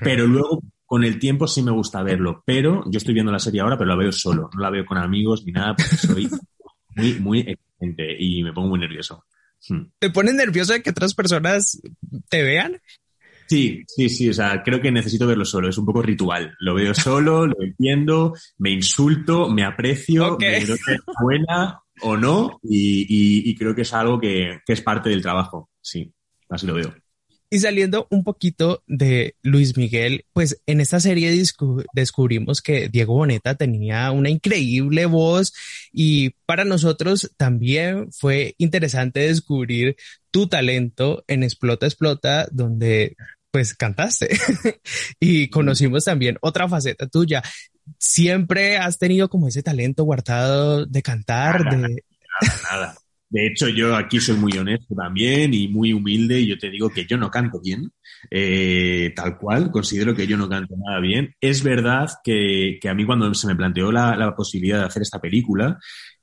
pero 0.00 0.26
luego 0.26 0.62
con 0.86 1.04
el 1.04 1.18
tiempo 1.18 1.46
sí 1.46 1.62
me 1.62 1.70
gusta 1.70 2.02
verlo, 2.02 2.42
pero 2.44 2.82
yo 2.90 2.98
estoy 2.98 3.14
viendo 3.14 3.32
la 3.32 3.38
serie 3.38 3.60
ahora, 3.60 3.76
pero 3.76 3.88
la 3.88 3.96
veo 3.96 4.12
solo, 4.12 4.50
no 4.54 4.60
la 4.60 4.70
veo 4.70 4.84
con 4.84 4.98
amigos 4.98 5.44
ni 5.44 5.52
nada, 5.52 5.74
porque 5.74 5.96
soy 5.96 6.28
muy, 6.96 7.14
muy 7.20 7.40
exigente 7.40 8.16
y 8.18 8.42
me 8.42 8.52
pongo 8.52 8.68
muy 8.68 8.78
nervioso. 8.78 9.24
Hmm. 9.68 9.84
¿Te 9.98 10.10
pone 10.10 10.32
nervioso 10.32 10.72
de 10.72 10.82
que 10.82 10.90
otras 10.90 11.14
personas 11.14 11.80
te 12.28 12.42
vean? 12.42 12.80
Sí, 13.46 13.84
sí, 13.86 14.08
sí, 14.08 14.28
o 14.30 14.34
sea, 14.34 14.62
creo 14.62 14.80
que 14.80 14.90
necesito 14.90 15.26
verlo 15.26 15.44
solo, 15.44 15.68
es 15.68 15.78
un 15.78 15.86
poco 15.86 16.02
ritual. 16.02 16.54
Lo 16.60 16.74
veo 16.74 16.94
solo, 16.94 17.46
lo 17.46 17.62
entiendo, 17.62 18.34
me 18.58 18.70
insulto, 18.70 19.48
me 19.48 19.64
aprecio, 19.64 20.38
me 20.38 20.62
creo 20.62 20.76
que 20.84 20.94
es 20.94 21.00
buena 21.20 21.80
o 22.00 22.16
no, 22.16 22.58
y, 22.62 23.54
creo 23.56 23.74
que 23.74 23.82
es 23.82 23.92
algo 23.92 24.18
que, 24.18 24.60
que 24.66 24.72
es 24.72 24.80
parte 24.80 25.10
del 25.10 25.22
trabajo, 25.22 25.70
sí, 25.80 26.12
así 26.48 26.66
lo 26.66 26.74
veo. 26.74 26.92
Y 27.54 27.60
saliendo 27.60 28.08
un 28.10 28.24
poquito 28.24 28.82
de 28.88 29.36
Luis 29.40 29.76
Miguel, 29.76 30.26
pues 30.32 30.60
en 30.66 30.80
esta 30.80 30.98
serie 30.98 31.30
descubrimos 31.92 32.60
que 32.60 32.88
Diego 32.88 33.14
Boneta 33.14 33.54
tenía 33.54 34.10
una 34.10 34.28
increíble 34.28 35.06
voz 35.06 35.54
y 35.92 36.30
para 36.46 36.64
nosotros 36.64 37.30
también 37.36 38.10
fue 38.10 38.56
interesante 38.58 39.20
descubrir 39.20 39.94
tu 40.32 40.48
talento 40.48 41.22
en 41.28 41.44
Explota 41.44 41.86
Explota, 41.86 42.48
donde 42.50 43.14
pues 43.52 43.74
cantaste 43.74 44.30
y 45.20 45.48
conocimos 45.48 46.06
también 46.06 46.38
otra 46.40 46.68
faceta 46.68 47.06
tuya. 47.06 47.40
Siempre 48.00 48.78
has 48.78 48.98
tenido 48.98 49.30
como 49.30 49.46
ese 49.46 49.62
talento 49.62 50.02
guardado 50.02 50.86
de 50.86 51.02
cantar, 51.02 51.62
de... 51.70 51.78
Nada, 51.78 52.60
nada. 52.68 53.03
De 53.28 53.46
hecho, 53.46 53.68
yo 53.68 53.96
aquí 53.96 54.20
soy 54.20 54.36
muy 54.36 54.52
honesto 54.52 54.94
también 54.94 55.54
y 55.54 55.68
muy 55.68 55.92
humilde 55.92 56.40
y 56.40 56.46
yo 56.48 56.58
te 56.58 56.70
digo 56.70 56.90
que 56.90 57.04
yo 57.04 57.16
no 57.16 57.30
canto 57.30 57.60
bien, 57.60 57.90
eh, 58.30 59.12
tal 59.16 59.38
cual, 59.38 59.70
considero 59.70 60.14
que 60.14 60.26
yo 60.26 60.36
no 60.36 60.48
canto 60.48 60.74
nada 60.76 61.00
bien. 61.00 61.34
Es 61.40 61.62
verdad 61.62 62.08
que, 62.22 62.78
a 62.88 62.94
mí 62.94 63.04
cuando 63.04 63.32
se 63.34 63.46
me 63.46 63.56
planteó 63.56 63.90
la, 63.90 64.34
posibilidad 64.36 64.80
de 64.80 64.84
hacer 64.86 65.02
esta 65.02 65.20
película, 65.20 65.78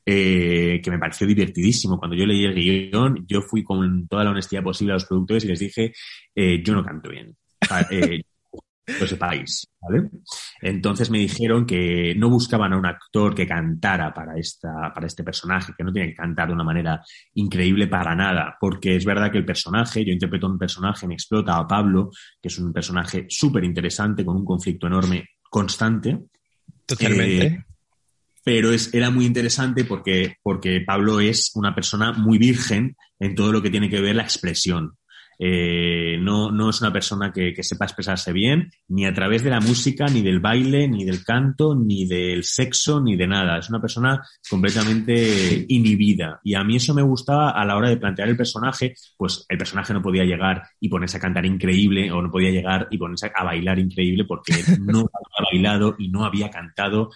eh, 0.06 0.80
que 0.84 0.92
me 0.92 1.00
pareció 1.00 1.28
divertidísimo. 1.28 2.00
Cuando 2.00 2.16
yo 2.16 2.26
leí 2.26 2.46
el 2.46 2.56
guion, 2.56 3.26
yo 3.28 3.42
fui 3.42 3.64
con 3.64 4.08
toda 4.08 4.24
la 4.24 4.32
honestidad 4.32 4.64
posible 4.64 4.94
a 4.94 4.96
los 4.96 5.06
productores 5.06 5.44
y 5.44 5.48
les 5.48 5.60
dije, 5.60 5.94
eh, 6.36 6.64
yo 6.64 6.74
no 6.74 6.84
canto 6.84 7.10
bien 7.10 7.36
lo 8.88 9.08
sepáis, 9.08 9.68
¿vale? 9.80 10.10
Entonces 10.62 11.10
me 11.10 11.20
dijeron 11.20 11.66
que 11.66 12.16
no 12.18 12.30
buscaban 12.30 12.74
a 12.74 12.78
un 12.78 12.86
actor 12.86 13.36
que 13.36 13.48
cantara 13.48 14.14
para, 14.14 14.38
esta, 14.38 14.92
para 14.94 15.08
este 15.08 15.24
personaje, 15.24 15.74
que 15.78 15.84
no 15.84 15.92
tiene 15.92 16.10
que 16.10 16.16
cantar 16.16 16.48
de 16.48 16.54
una 16.54 16.64
manera 16.64 17.02
increíble 17.36 17.88
para 17.88 18.16
nada, 18.16 18.58
porque 18.60 18.96
es 18.96 19.06
verdad 19.06 19.32
que 19.32 19.38
el 19.38 19.46
personaje, 19.46 20.04
yo 20.04 20.12
interpreto 20.12 20.48
un 20.48 20.58
personaje, 20.58 21.08
me 21.08 21.14
explota 21.14 21.58
a 21.58 21.68
Pablo, 21.68 22.10
que 22.42 22.48
es 22.48 22.58
un 22.58 22.74
personaje 22.74 23.26
súper 23.30 23.64
interesante, 23.64 24.26
con 24.26 24.38
un 24.38 24.46
conflicto 24.46 24.88
enorme, 24.88 25.30
constante. 25.50 26.20
Totalmente. 26.86 27.46
Eh, 27.46 27.66
pero 28.44 28.72
es, 28.72 28.94
era 28.94 29.12
muy 29.12 29.26
interesante 29.26 29.84
porque, 29.86 30.38
porque 30.42 30.82
Pablo 30.82 31.20
es 31.20 31.52
una 31.56 31.76
persona 31.76 32.12
muy 32.14 32.40
virgen 32.40 32.96
en 33.20 33.36
todo 33.36 33.52
lo 33.52 33.62
que 33.62 33.70
tiene 33.70 33.90
que 33.90 34.02
ver 34.02 34.16
la 34.16 34.24
expresión. 34.24 34.98
Eh, 35.44 36.20
no, 36.20 36.52
no, 36.52 36.70
es 36.70 36.82
una 36.82 36.94
persona 36.94 37.34
que, 37.34 37.56
sepa 37.64 37.86
expresarse 37.86 38.32
bien, 38.32 38.70
ni 38.90 39.08
a 39.08 39.14
través 39.14 39.44
de 39.44 39.50
la 39.50 39.60
música, 39.60 40.06
ni 40.06 40.22
del 40.22 40.40
baile, 40.40 40.88
ni 40.88 41.04
del 41.04 41.24
canto, 41.24 41.74
ni 41.74 42.06
del 42.06 42.44
sexo, 42.44 43.02
ni 43.02 43.16
de 43.16 43.26
nada. 43.26 43.58
Es 43.58 43.68
una 43.68 43.82
persona 43.82 44.22
completamente 44.48 45.66
inhibida. 45.68 46.40
Y 46.44 46.54
a 46.54 46.64
mí 46.64 46.76
eso 46.76 46.94
me 46.94 47.02
gustaba 47.02 47.50
a 47.50 47.66
la 47.66 47.76
hora 47.76 47.90
de 47.90 47.98
plantear 47.98 48.30
el 48.30 48.38
personaje, 48.38 48.94
pues 49.18 49.44
el 49.50 49.58
personaje 49.58 49.94
no 49.94 50.02
podía 50.04 50.26
llegar 50.26 50.62
y 50.80 50.90
ponerse 50.90 51.18
a 51.18 51.22
cantar 51.22 51.44
increíble, 51.44 52.12
o 52.12 52.22
no 52.22 52.30
podía 52.30 52.52
llegar 52.52 52.88
y 52.92 53.00
ponerse 53.00 53.32
a 53.34 53.44
bailar 53.44 53.80
increíble 53.80 54.26
porque 54.26 54.54
no 54.80 55.00
había 55.12 55.50
bailado 55.52 55.96
y 55.98 56.10
no 56.10 56.24
había 56.24 56.52
cantado 56.52 57.10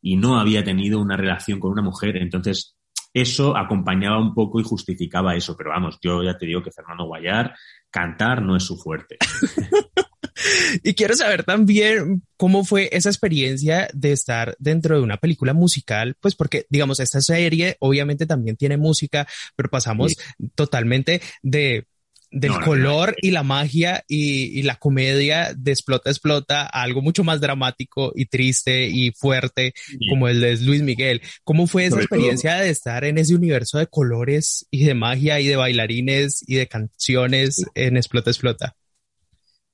y 0.00 0.16
no 0.16 0.38
había 0.38 0.62
tenido 0.62 1.00
una 1.00 1.16
relación 1.16 1.58
con 1.58 1.72
una 1.72 1.82
mujer. 1.82 2.16
Entonces, 2.16 2.76
eso 3.14 3.56
acompañaba 3.56 4.20
un 4.20 4.34
poco 4.34 4.60
y 4.60 4.64
justificaba 4.64 5.34
eso. 5.34 5.56
Pero 5.56 5.70
vamos, 5.70 5.98
yo 6.02 6.22
ya 6.22 6.36
te 6.36 6.46
digo 6.46 6.62
que 6.62 6.72
Fernando 6.72 7.04
Guayar, 7.04 7.54
cantar 7.90 8.42
no 8.42 8.56
es 8.56 8.64
su 8.64 8.76
fuerte. 8.76 9.18
y 10.82 10.94
quiero 10.94 11.14
saber 11.14 11.44
también 11.44 12.22
cómo 12.36 12.64
fue 12.64 12.88
esa 12.92 13.10
experiencia 13.10 13.88
de 13.92 14.12
estar 14.12 14.56
dentro 14.58 14.96
de 14.96 15.02
una 15.02 15.18
película 15.18 15.52
musical, 15.52 16.16
pues 16.20 16.34
porque, 16.34 16.66
digamos, 16.70 17.00
esta 17.00 17.20
serie 17.20 17.76
obviamente 17.80 18.26
también 18.26 18.56
tiene 18.56 18.76
música, 18.76 19.26
pero 19.56 19.68
pasamos 19.68 20.16
totalmente 20.54 21.20
de 21.42 21.86
del 22.32 22.58
color 22.60 23.14
y 23.20 23.30
la 23.30 23.42
magia 23.42 24.04
y, 24.08 24.62
la 24.62 24.76
comedia 24.76 25.52
de 25.56 25.70
explota, 25.70 26.10
explota 26.10 26.62
a 26.62 26.82
algo 26.82 27.02
mucho 27.02 27.24
más 27.24 27.40
dramático 27.40 28.12
y 28.14 28.26
triste 28.26 28.86
y 28.86 29.12
fuerte 29.12 29.74
como 30.08 30.28
el 30.28 30.40
de 30.40 30.56
Luis 30.58 30.82
Miguel. 30.82 31.20
¿Cómo 31.44 31.66
fue 31.66 31.86
esa 31.86 31.98
experiencia 31.98 32.56
de 32.56 32.70
estar 32.70 33.04
en 33.04 33.18
ese 33.18 33.34
universo 33.34 33.78
de 33.78 33.86
colores 33.86 34.66
y 34.70 34.84
de 34.84 34.94
magia 34.94 35.40
y 35.40 35.46
de 35.46 35.56
bailarines 35.56 36.42
y 36.46 36.56
de 36.56 36.66
canciones 36.66 37.64
en 37.74 37.96
explota, 37.96 38.30
explota? 38.30 38.76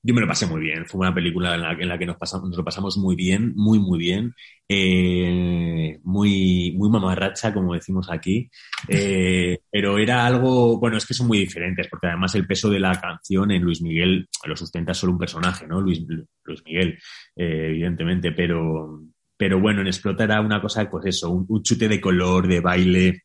Yo 0.01 0.13
me 0.13 0.21
lo 0.21 0.27
pasé 0.27 0.45
muy 0.45 0.61
bien. 0.61 0.85
Fue 0.85 1.01
una 1.01 1.13
película 1.13 1.55
en 1.55 1.87
la, 1.89 1.97
que 1.97 2.05
nos, 2.05 2.15
pasamos, 2.17 2.55
lo 2.55 2.63
pasamos 2.63 2.97
muy 2.97 3.15
bien, 3.15 3.53
muy, 3.55 3.79
muy 3.79 3.99
bien. 3.99 4.33
Eh, 4.67 5.99
muy, 6.03 6.73
muy 6.77 6.89
mamarracha, 6.89 7.53
como 7.53 7.73
decimos 7.73 8.09
aquí. 8.09 8.49
Eh, 8.87 9.59
pero 9.69 9.97
era 9.97 10.25
algo, 10.25 10.79
bueno, 10.79 10.95
es 10.97 11.05
que 11.05 11.13
son 11.13 11.27
muy 11.27 11.39
diferentes, 11.39 11.87
porque 11.89 12.07
además 12.07 12.33
el 12.35 12.47
peso 12.47 12.69
de 12.69 12.79
la 12.79 12.99
canción 12.99 13.51
en 13.51 13.61
Luis 13.61 13.81
Miguel 13.81 14.29
lo 14.45 14.55
sustenta 14.55 14.93
solo 14.93 15.13
un 15.13 15.19
personaje, 15.19 15.67
¿no? 15.67 15.81
Luis, 15.81 16.01
Luis 16.45 16.63
Miguel, 16.65 16.97
eh, 17.35 17.67
evidentemente. 17.69 18.31
Pero, 18.31 19.01
pero 19.35 19.59
bueno, 19.59 19.81
en 19.81 19.87
Explota 19.87 20.23
era 20.23 20.39
una 20.39 20.61
cosa, 20.61 20.89
pues 20.89 21.07
eso, 21.07 21.29
un 21.31 21.61
chute 21.61 21.89
de 21.89 21.99
color, 21.99 22.47
de 22.47 22.61
baile 22.61 23.23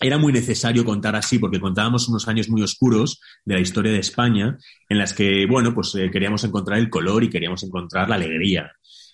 era 0.00 0.18
muy 0.18 0.32
necesario 0.32 0.84
contar 0.84 1.16
así 1.16 1.38
porque 1.38 1.60
contábamos 1.60 2.08
unos 2.08 2.26
años 2.28 2.48
muy 2.48 2.62
oscuros 2.62 3.20
de 3.44 3.54
la 3.54 3.60
historia 3.60 3.92
de 3.92 3.98
España 3.98 4.58
en 4.88 4.98
las 4.98 5.14
que, 5.14 5.46
bueno, 5.46 5.74
pues 5.74 5.94
eh, 5.94 6.10
queríamos 6.10 6.44
encontrar 6.44 6.78
el 6.78 6.90
color 6.90 7.24
y 7.24 7.30
queríamos 7.30 7.62
encontrar 7.62 8.08
la 8.08 8.16
alegría. 8.16 8.72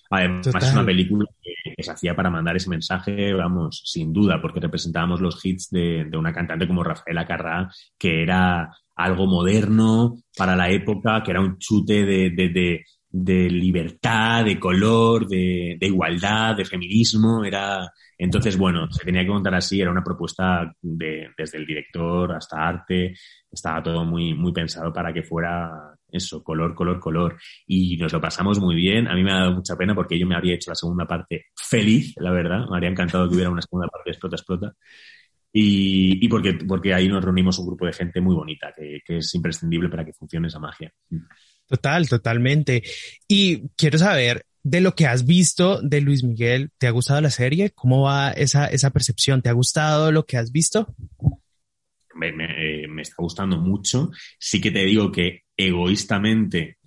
Además, 0.09 0.47
es 0.47 0.73
una 0.73 0.85
película 0.85 1.25
que, 1.41 1.83
se 1.83 1.91
hacía 1.91 2.13
para 2.15 2.29
mandar 2.29 2.57
ese 2.57 2.69
mensaje, 2.69 3.33
vamos, 3.33 3.81
sin 3.85 4.11
duda, 4.11 4.41
porque 4.41 4.59
representábamos 4.59 5.21
los 5.21 5.43
hits 5.43 5.69
de, 5.69 6.09
una 6.13 6.33
cantante 6.33 6.67
como 6.67 6.83
Rafaela 6.83 7.25
Carrá, 7.25 7.71
que 7.97 8.21
era 8.21 8.75
algo 8.95 9.25
moderno 9.25 10.17
para 10.35 10.55
la 10.55 10.69
época, 10.69 11.23
que 11.23 11.31
era 11.31 11.39
un 11.39 11.57
chute 11.57 12.05
de, 12.05 12.29
de 12.31 12.85
libertad, 13.11 14.45
de 14.45 14.59
color, 14.59 15.27
de, 15.27 15.77
de, 15.79 15.87
igualdad, 15.87 16.55
de 16.55 16.65
feminismo. 16.65 17.43
Era, 17.43 17.91
entonces, 18.17 18.57
bueno, 18.57 18.91
se 18.91 19.03
tenía 19.03 19.21
que 19.21 19.27
contar 19.27 19.55
así, 19.55 19.81
era 19.81 19.91
una 19.91 20.03
propuesta 20.03 20.73
de, 20.81 21.29
desde 21.37 21.57
el 21.57 21.65
director 21.65 22.31
hasta 22.33 22.67
arte, 22.67 23.15
estaba 23.51 23.83
todo 23.83 24.05
muy, 24.05 24.33
muy 24.33 24.51
pensado 24.51 24.93
para 24.93 25.13
que 25.13 25.23
fuera 25.23 25.95
eso, 26.11 26.43
color, 26.43 26.73
color, 26.75 26.99
color. 26.99 27.37
Y 27.67 27.97
nos 27.97 28.13
lo 28.13 28.21
pasamos 28.21 28.59
muy 28.59 28.75
bien. 28.75 29.07
A 29.07 29.15
mí 29.15 29.23
me 29.23 29.31
ha 29.31 29.39
dado 29.39 29.55
mucha 29.55 29.75
pena 29.75 29.95
porque 29.95 30.19
yo 30.19 30.27
me 30.27 30.35
habría 30.35 30.55
hecho 30.55 30.71
la 30.71 30.75
segunda 30.75 31.05
parte 31.05 31.47
feliz, 31.55 32.13
la 32.17 32.31
verdad. 32.31 32.65
Me 32.69 32.77
habría 32.77 32.89
encantado 32.89 33.27
que 33.27 33.35
hubiera 33.35 33.49
una 33.49 33.61
segunda 33.61 33.87
parte 33.87 34.09
de 34.09 34.11
Explota, 34.11 34.35
Explota. 34.35 34.73
Y, 35.53 36.25
y 36.25 36.29
porque, 36.29 36.53
porque 36.53 36.93
ahí 36.93 37.09
nos 37.09 37.23
reunimos 37.23 37.59
un 37.59 37.67
grupo 37.67 37.85
de 37.85 37.91
gente 37.91 38.21
muy 38.21 38.35
bonita, 38.35 38.73
que 38.75 39.17
es 39.17 39.35
imprescindible 39.35 39.89
para 39.89 40.05
que 40.05 40.13
funcione 40.13 40.47
esa 40.47 40.59
magia. 40.59 40.93
Total, 41.71 42.09
totalmente. 42.09 42.83
Y 43.29 43.69
quiero 43.77 43.97
saber 43.97 44.45
de 44.61 44.81
lo 44.81 44.93
que 44.93 45.07
has 45.07 45.25
visto 45.25 45.81
de 45.81 46.01
Luis 46.01 46.21
Miguel. 46.21 46.69
¿Te 46.77 46.87
ha 46.87 46.91
gustado 46.91 47.21
la 47.21 47.29
serie? 47.29 47.69
¿Cómo 47.69 48.01
va 48.01 48.31
esa, 48.31 48.65
esa 48.65 48.89
percepción? 48.89 49.41
¿Te 49.41 49.47
ha 49.47 49.53
gustado 49.53 50.11
lo 50.11 50.25
que 50.25 50.35
has 50.35 50.51
visto? 50.51 50.93
Me, 52.13 52.33
me, 52.33 52.85
me 52.89 53.03
está 53.03 53.15
gustando 53.19 53.57
mucho. 53.57 54.11
Sí 54.37 54.59
que 54.59 54.71
te 54.71 54.83
digo 54.83 55.13
que 55.13 55.43
egoístamente 55.55 56.79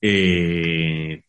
eh, 0.00 1.22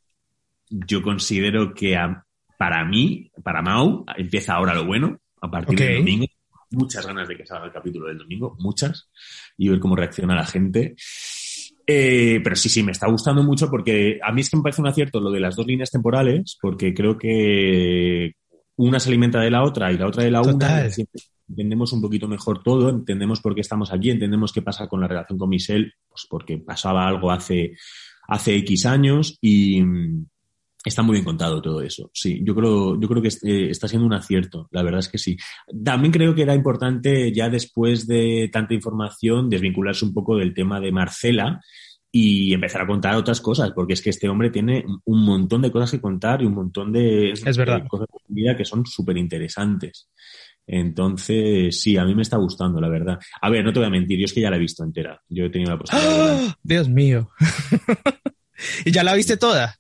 yo 0.68 1.04
considero 1.04 1.76
que 1.76 1.96
a, 1.96 2.26
para 2.58 2.84
mí, 2.86 3.30
para 3.44 3.62
Mau, 3.62 4.04
empieza 4.18 4.56
ahora 4.56 4.74
lo 4.74 4.88
bueno, 4.88 5.22
a 5.42 5.52
partir 5.52 5.76
okay. 5.76 5.88
del 5.90 5.98
domingo. 6.00 6.26
Muchas 6.72 7.06
ganas 7.06 7.28
de 7.28 7.38
que 7.38 7.46
salga 7.46 7.68
el 7.68 7.72
capítulo 7.72 8.08
del 8.08 8.18
domingo, 8.18 8.58
muchas, 8.60 9.10
y 9.58 9.70
ver 9.70 9.80
cómo 9.80 9.96
reacciona 9.96 10.34
la 10.36 10.46
gente. 10.46 10.96
Eh, 11.88 12.40
pero 12.44 12.56
sí, 12.56 12.70
sí, 12.70 12.82
me 12.84 12.92
está 12.92 13.08
gustando 13.10 13.44
mucho 13.44 13.70
porque 13.70 14.20
a 14.24 14.32
mí 14.32 14.42
es 14.42 14.50
que 14.50 14.58
me 14.58 14.64
parece 14.64 14.82
un 14.82 14.88
acierto 14.88 15.20
lo 15.20 15.32
de 15.32 15.40
las 15.40 15.56
dos 15.56 15.68
líneas 15.68 15.92
temporales, 15.92 16.58
porque 16.62 16.94
creo 16.94 17.18
que 17.18 18.34
una 18.78 19.00
se 19.00 19.10
alimenta 19.10 19.40
de 19.40 19.52
la 19.52 19.64
otra 19.64 19.92
y 19.92 19.98
la 19.98 20.08
otra 20.08 20.24
de 20.24 20.32
la 20.32 20.42
Total. 20.42 20.56
una. 20.56 20.90
Entendemos 21.48 21.94
un 21.94 22.02
poquito 22.02 22.28
mejor 22.28 22.64
todo, 22.64 22.90
entendemos 22.90 23.40
por 23.40 23.54
qué 23.54 23.62
estamos 23.62 23.94
aquí, 23.94 24.10
entendemos 24.10 24.52
qué 24.52 24.64
pasa 24.64 24.88
con 24.88 25.00
la 25.00 25.08
relación 25.08 25.38
con 25.38 25.50
Michelle, 25.50 25.92
pues 26.10 26.26
porque 26.28 26.58
pasaba 26.58 27.08
algo 27.08 27.30
hace, 27.30 27.74
hace 28.28 28.56
X 28.56 28.88
años 28.88 29.38
y, 29.42 29.80
Está 30.86 31.02
muy 31.02 31.14
bien 31.14 31.26
contado 31.26 31.62
todo 31.62 31.82
eso. 31.82 32.12
Sí, 32.14 32.42
yo 32.44 32.54
creo, 32.54 33.00
yo 33.00 33.08
creo 33.08 33.22
que 33.22 33.30
eh, 33.30 33.70
está 33.72 33.88
siendo 33.88 34.06
un 34.06 34.14
acierto. 34.14 34.68
La 34.72 34.84
verdad 34.84 35.00
es 35.00 35.10
que 35.10 35.18
sí. 35.18 35.36
También 35.84 36.12
creo 36.12 36.36
que 36.36 36.44
era 36.44 36.54
importante 36.54 37.34
ya 37.34 37.50
después 37.50 38.06
de 38.06 38.50
tanta 38.54 38.76
información 38.76 39.50
desvincularse 39.50 40.06
un 40.06 40.14
poco 40.14 40.38
del 40.38 40.54
tema 40.54 40.80
de 40.80 40.92
Marcela 40.92 41.60
y 42.12 42.54
empezar 42.54 42.82
a 42.82 42.88
contar 42.88 43.16
otras 43.16 43.42
cosas, 43.42 43.72
porque 43.76 43.94
es 43.94 44.02
que 44.02 44.12
este 44.12 44.30
hombre 44.30 44.50
tiene 44.50 44.86
un 45.04 45.26
montón 45.26 45.62
de 45.62 45.72
cosas 45.72 45.92
que 45.92 46.00
contar 46.00 46.42
y 46.42 46.46
un 46.46 46.54
montón 46.54 46.94
de, 46.94 47.32
es 47.32 47.58
verdad. 47.58 47.82
de 47.82 47.88
cosas 47.90 48.08
de 48.08 48.34
vida 48.34 48.56
que 48.56 48.64
son 48.64 48.86
súper 48.86 49.18
interesantes. 49.18 50.08
Entonces, 50.68 51.80
sí, 51.80 51.98
a 51.98 52.06
mí 52.06 52.16
me 52.16 52.22
está 52.22 52.38
gustando, 52.38 52.80
la 52.80 52.90
verdad. 52.90 53.20
A 53.42 53.50
ver, 53.50 53.66
no 53.66 53.74
te 53.74 53.80
voy 53.80 53.88
a 53.88 53.92
mentir, 53.92 54.18
yo 54.18 54.26
es 54.26 54.34
que 54.34 54.42
ya 54.42 54.50
la 54.50 54.56
he 54.56 54.60
visto 54.60 54.84
entera. 54.84 55.22
Yo 55.28 55.46
he 55.46 55.50
tenido 55.50 55.72
la 55.72 55.80
posibilidad. 55.80 56.42
¡Oh! 56.42 56.54
Dios 56.64 56.90
mío. 56.90 57.30
¿Y 58.86 58.92
ya 58.92 59.04
la 59.04 59.14
viste 59.14 59.36
toda? 59.36 59.76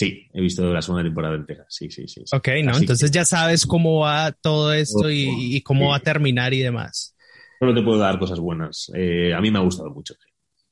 Sí, 0.00 0.26
he 0.32 0.40
visto 0.40 0.72
la 0.72 0.80
segunda 0.80 1.04
temporada 1.04 1.34
entera. 1.34 1.66
Sí, 1.68 1.90
sí, 1.90 2.08
sí. 2.08 2.22
sí. 2.24 2.34
Ok, 2.34 2.48
¿no? 2.64 2.70
Así 2.70 2.80
Entonces 2.84 3.10
que... 3.10 3.16
ya 3.16 3.26
sabes 3.26 3.66
cómo 3.66 3.98
va 3.98 4.32
todo 4.32 4.72
esto 4.72 5.10
y, 5.10 5.28
y 5.56 5.60
cómo 5.60 5.80
sí. 5.80 5.88
va 5.90 5.96
a 5.96 6.00
terminar 6.00 6.54
y 6.54 6.60
demás. 6.60 7.14
Solo 7.58 7.74
te 7.74 7.82
puedo 7.82 7.98
dar 7.98 8.18
cosas 8.18 8.40
buenas. 8.40 8.90
Eh, 8.94 9.34
a 9.34 9.42
mí 9.42 9.50
me 9.50 9.58
ha 9.58 9.62
gustado 9.62 9.90
mucho. 9.90 10.14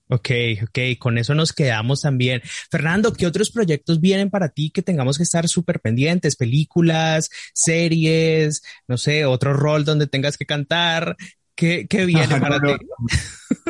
Ok, 0.08 0.30
ok, 0.62 0.78
con 0.98 1.18
eso 1.18 1.34
nos 1.34 1.52
quedamos 1.52 2.00
también. 2.00 2.40
Fernando, 2.70 3.12
¿qué 3.12 3.26
otros 3.26 3.50
proyectos 3.50 4.00
vienen 4.00 4.30
para 4.30 4.48
ti 4.48 4.70
que 4.70 4.80
tengamos 4.80 5.18
que 5.18 5.24
estar 5.24 5.46
súper 5.46 5.80
pendientes? 5.80 6.34
¿Películas, 6.34 7.28
series, 7.52 8.62
no 8.86 8.96
sé, 8.96 9.26
otro 9.26 9.52
rol 9.52 9.84
donde 9.84 10.06
tengas 10.06 10.38
que 10.38 10.46
cantar? 10.46 11.16
¿Qué, 11.58 11.88
qué 11.88 12.06
viene 12.06 12.28
no, 12.28 12.40
para 12.40 12.58
no, 12.60 12.76
ti? 12.76 12.86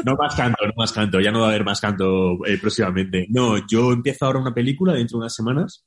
No, 0.05 0.15
más 0.15 0.35
canto, 0.35 0.67
no 0.67 0.73
más 0.77 0.93
canto, 0.93 1.21
ya 1.21 1.33
no 1.33 1.41
va 1.41 1.47
a 1.47 1.49
haber 1.49 1.65
más 1.65 1.81
canto 1.81 2.45
eh, 2.45 2.59
próximamente. 2.61 3.27
No, 3.31 3.67
yo 3.67 3.93
empiezo 3.93 4.27
ahora 4.27 4.41
una 4.41 4.53
película 4.53 4.93
dentro 4.93 5.17
de 5.17 5.23
unas 5.23 5.35
semanas, 5.35 5.87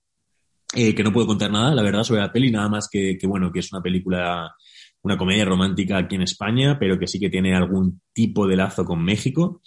eh, 0.74 0.96
que 0.96 1.04
no 1.04 1.14
puedo 1.14 1.28
contar 1.28 1.52
nada, 1.52 1.76
la 1.76 1.84
verdad, 1.84 2.04
sobre 2.04 2.22
la 2.22 2.32
peli, 2.32 2.50
nada 2.50 2.70
más 2.70 2.90
que, 2.92 3.20
que, 3.20 3.28
bueno, 3.28 3.52
que 3.52 3.60
es 3.60 3.72
una 3.72 3.84
película, 3.84 4.52
una 5.04 5.16
comedia 5.16 5.46
romántica 5.46 6.00
aquí 6.00 6.16
en 6.16 6.24
España, 6.24 6.80
pero 6.80 6.98
que 6.98 7.06
sí 7.06 7.20
que 7.20 7.30
tiene 7.30 7.56
algún 7.56 8.02
tipo 8.12 8.48
de 8.48 8.56
lazo 8.56 8.84
con 8.84 9.04
México. 9.04 9.62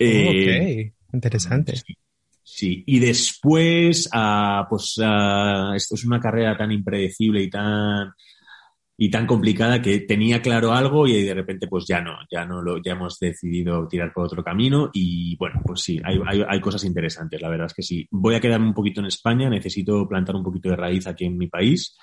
Eh, 0.00 0.90
ok, 1.06 1.14
interesante. 1.14 1.76
Sí. 1.76 1.94
Sí, 2.42 2.82
y 2.86 2.98
después, 2.98 4.08
uh, 4.12 4.66
pues 4.68 4.96
uh, 4.98 5.74
esto 5.74 5.94
es 5.94 6.04
una 6.04 6.18
carrera 6.18 6.56
tan 6.56 6.72
impredecible 6.72 7.42
y 7.42 7.50
tan, 7.50 8.10
y 9.00 9.10
tan 9.10 9.26
complicada 9.28 9.80
que 9.80 10.00
tenía 10.00 10.42
claro 10.42 10.72
algo 10.72 11.06
y 11.06 11.22
de 11.22 11.32
repente 11.32 11.68
pues 11.68 11.84
ya 11.86 12.00
no, 12.00 12.18
ya 12.28 12.44
no 12.44 12.60
lo, 12.60 12.82
ya 12.82 12.92
hemos 12.92 13.16
decidido 13.20 13.86
tirar 13.86 14.12
por 14.12 14.26
otro 14.26 14.42
camino 14.42 14.90
y 14.92 15.36
bueno, 15.36 15.62
pues 15.64 15.82
sí, 15.82 16.00
hay, 16.02 16.18
hay, 16.26 16.44
hay, 16.46 16.60
cosas 16.60 16.82
interesantes, 16.82 17.40
la 17.40 17.48
verdad 17.48 17.66
es 17.66 17.74
que 17.74 17.84
sí. 17.84 18.08
Voy 18.10 18.34
a 18.34 18.40
quedarme 18.40 18.66
un 18.66 18.74
poquito 18.74 19.00
en 19.00 19.06
España, 19.06 19.48
necesito 19.48 20.08
plantar 20.08 20.34
un 20.34 20.42
poquito 20.42 20.68
de 20.68 20.74
raíz 20.74 21.06
aquí 21.06 21.26
en 21.26 21.38
mi 21.38 21.46
país, 21.46 21.96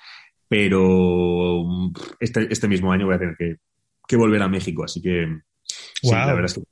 pero 0.48 1.66
este, 2.18 2.50
este 2.50 2.66
mismo 2.66 2.90
año 2.90 3.04
voy 3.04 3.16
a 3.16 3.18
tener 3.18 3.36
que, 3.36 3.56
que 4.08 4.16
volver 4.16 4.42
a 4.42 4.48
México, 4.48 4.82
así 4.82 5.02
que 5.02 5.26
sí, 5.64 6.08
wow. 6.08 6.12
la 6.12 6.32
verdad 6.32 6.46
es 6.46 6.54
que 6.54 6.62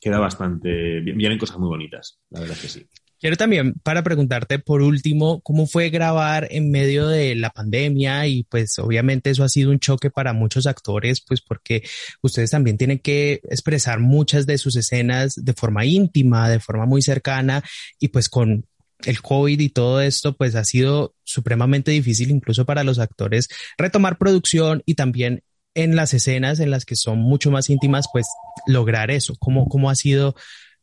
queda 0.00 0.20
bastante, 0.20 1.00
vienen 1.00 1.36
cosas 1.36 1.58
muy 1.58 1.68
bonitas, 1.68 2.20
la 2.30 2.40
verdad 2.40 2.56
es 2.56 2.62
que 2.62 2.68
sí. 2.68 2.86
Quiero 3.20 3.36
también 3.36 3.74
para 3.82 4.04
preguntarte 4.04 4.60
por 4.60 4.80
último, 4.80 5.40
¿cómo 5.40 5.66
fue 5.66 5.90
grabar 5.90 6.46
en 6.50 6.70
medio 6.70 7.08
de 7.08 7.34
la 7.34 7.50
pandemia? 7.50 8.26
Y 8.28 8.44
pues 8.44 8.78
obviamente 8.78 9.30
eso 9.30 9.42
ha 9.42 9.48
sido 9.48 9.72
un 9.72 9.80
choque 9.80 10.08
para 10.08 10.32
muchos 10.32 10.68
actores, 10.68 11.20
pues 11.20 11.40
porque 11.40 11.82
ustedes 12.22 12.50
también 12.50 12.78
tienen 12.78 13.00
que 13.00 13.40
expresar 13.50 13.98
muchas 13.98 14.46
de 14.46 14.56
sus 14.56 14.76
escenas 14.76 15.34
de 15.34 15.52
forma 15.52 15.84
íntima, 15.84 16.48
de 16.48 16.60
forma 16.60 16.86
muy 16.86 17.02
cercana 17.02 17.64
y 17.98 18.08
pues 18.08 18.28
con 18.28 18.66
el 19.04 19.20
COVID 19.20 19.58
y 19.58 19.68
todo 19.68 20.00
esto, 20.00 20.36
pues 20.36 20.54
ha 20.54 20.64
sido 20.64 21.14
supremamente 21.24 21.90
difícil 21.90 22.30
incluso 22.30 22.64
para 22.66 22.84
los 22.84 22.98
actores 22.98 23.48
retomar 23.76 24.18
producción 24.18 24.82
y 24.86 24.94
también 24.94 25.42
en 25.74 25.96
las 25.96 26.14
escenas 26.14 26.60
en 26.60 26.70
las 26.70 26.84
que 26.84 26.96
son 26.96 27.18
mucho 27.18 27.50
más 27.50 27.68
íntimas, 27.68 28.06
pues 28.12 28.26
lograr 28.66 29.10
eso. 29.10 29.34
¿Cómo, 29.38 29.68
cómo 29.68 29.90
ha 29.90 29.94
sido, 29.94 30.34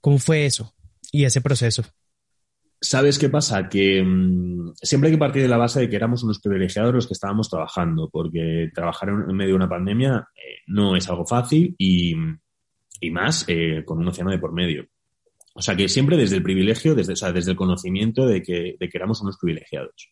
cómo 0.02 0.20
fue 0.20 0.46
eso 0.46 0.74
y 1.12 1.26
ese 1.26 1.42
proceso? 1.42 1.84
¿Sabes 2.86 3.18
qué 3.18 3.30
pasa? 3.30 3.68
Que 3.68 4.04
mmm, 4.04 4.74
siempre 4.82 5.10
hay 5.10 5.16
que 5.16 5.20
partir 5.20 5.42
de 5.42 5.48
la 5.48 5.58
base 5.58 5.80
de 5.82 5.90
que 5.90 5.96
éramos 5.96 6.24
unos 6.24 6.40
privilegiados 6.40 6.94
los 6.94 7.08
que 7.08 7.14
estábamos 7.14 7.50
trabajando, 7.50 8.10
porque 8.12 8.70
trabajar 8.74 9.10
en, 9.10 9.36
medio 9.36 9.52
de 9.52 9.56
una 9.56 9.70
pandemia 9.70 10.28
eh, 10.36 10.60
no 10.68 10.96
es 10.96 11.10
algo 11.10 11.26
fácil 11.26 11.74
y, 11.80 12.16
y 13.02 13.12
más 13.12 13.46
eh, 13.48 13.84
con 13.84 13.98
un 13.98 14.08
océano 14.08 14.30
de 14.30 14.38
por 14.38 14.54
medio. 14.54 14.86
O 15.56 15.62
sea 15.62 15.76
que 15.76 15.88
siempre 15.90 16.16
desde 16.16 16.36
el 16.36 16.44
privilegio, 16.44 16.94
desde, 16.94 17.14
desde 17.32 17.52
el 17.52 17.58
conocimiento 17.58 18.28
de 18.28 18.44
que, 18.44 18.76
de 18.80 18.90
que 18.90 18.98
éramos 18.98 19.22
unos 19.22 19.38
privilegiados 19.38 20.10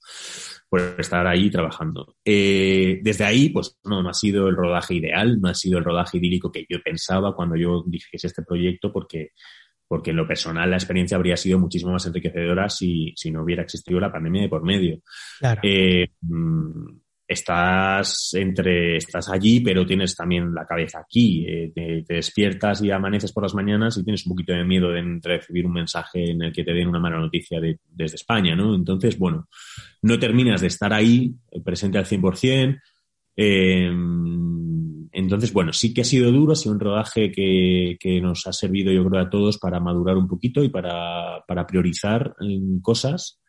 por 0.67 0.95
estar 0.97 1.27
ahí 1.27 1.51
trabajando. 1.51 2.15
Eh, 2.25 3.01
desde 3.03 3.25
ahí, 3.25 3.49
pues 3.49 3.77
no, 3.83 4.01
no 4.01 4.09
ha 4.09 4.13
sido 4.13 4.47
el 4.47 4.55
rodaje 4.55 4.95
ideal, 4.95 5.39
no 5.39 5.49
ha 5.49 5.53
sido 5.53 5.77
el 5.77 5.83
rodaje 5.83 6.17
idílico 6.17 6.51
que 6.51 6.65
yo 6.67 6.81
pensaba 6.81 7.36
cuando 7.36 7.55
yo 7.55 7.83
dije 7.86 8.07
este 8.13 8.41
proyecto, 8.41 8.91
porque 8.91 9.31
porque 9.93 10.10
en 10.10 10.17
lo 10.17 10.27
personal 10.27 10.67
la 10.71 10.77
experiencia 10.77 11.15
habría 11.15 11.38
sido 11.38 11.60
muchísimo 11.60 11.91
más 11.91 12.03
enriquecedora 12.08 12.67
si, 12.67 13.13
si 13.15 13.29
no 13.29 13.43
hubiera 13.43 13.62
existido 13.62 13.99
la 13.99 14.12
pandemia 14.12 14.41
de 14.41 14.49
por 14.49 14.63
medio. 14.63 15.01
Claro. 15.38 15.62
Eh, 15.63 16.08
estás 17.27 18.34
entre, 18.34 18.97
estás 18.97 19.29
allí, 19.29 19.60
pero 19.60 19.86
tienes 19.86 20.15
también 20.15 20.51
la 20.51 20.65
cabeza 20.65 21.01
aquí. 21.01 21.45
Eh, 21.47 21.71
te, 21.75 22.01
te, 22.08 22.15
despiertas 22.15 22.82
y 22.82 22.89
amaneces 22.89 23.32
por 23.32 23.43
las 23.43 23.53
mañanas 23.53 23.95
y 23.95 24.03
tienes 24.03 24.25
un 24.25 24.32
poquito 24.32 24.53
de 24.53 24.63
miedo 24.63 24.89
de 24.89 25.19
recibir 25.21 25.67
un 25.67 25.73
mensaje 25.73 26.32
en 26.32 26.41
el 26.41 26.51
que 26.51 26.63
te 26.63 26.73
den 26.73 26.88
una 26.88 26.99
mala 26.99 27.19
noticia 27.19 27.62
de, 27.62 27.77
desde 27.88 28.15
España, 28.15 28.56
¿no? 28.56 28.73
Entonces, 28.73 29.19
bueno, 29.19 29.47
no 30.01 30.17
terminas 30.17 30.62
de 30.62 30.67
estar 30.69 30.91
ahí, 30.91 31.36
presente 31.63 31.99
al 31.99 32.06
100%. 32.06 32.82
Eh, 33.38 33.91
entonces, 35.13 35.54
bueno, 35.54 35.71
sí 35.71 35.93
que 35.93 36.02
ha 36.02 36.06
sido 36.06 36.32
duro, 36.32 36.54
ha 36.54 36.56
sido 36.56 36.73
un 36.73 36.80
rodaje 36.80 37.32
que, 37.32 37.97
que, 37.99 38.19
nos 38.19 38.47
ha 38.47 38.52
servido, 38.52 38.91
yo 38.91 39.08
creo, 39.08 39.21
a 39.21 39.30
todos 39.30 39.60
para 39.60 39.80
madurar 39.80 40.17
un 40.17 40.28
poquito 40.28 40.63
y 40.63 40.69
para, 40.69 41.43
para 41.47 41.67
priorizar 41.67 42.36
cosas. 42.82 43.39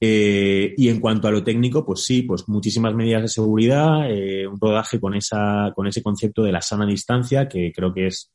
Eh, 0.00 0.74
y 0.76 0.88
en 0.88 1.00
cuanto 1.00 1.26
a 1.26 1.32
lo 1.32 1.42
técnico, 1.42 1.84
pues 1.84 2.04
sí, 2.04 2.22
pues 2.22 2.48
muchísimas 2.48 2.94
medidas 2.94 3.22
de 3.22 3.28
seguridad, 3.28 4.10
eh, 4.10 4.46
un 4.46 4.60
rodaje 4.60 5.00
con, 5.00 5.14
esa, 5.14 5.72
con 5.74 5.88
ese 5.88 6.04
concepto 6.04 6.44
de 6.44 6.52
la 6.52 6.60
sana 6.60 6.86
distancia, 6.86 7.48
que 7.48 7.72
creo 7.72 7.92
que 7.92 8.06
es 8.06 8.32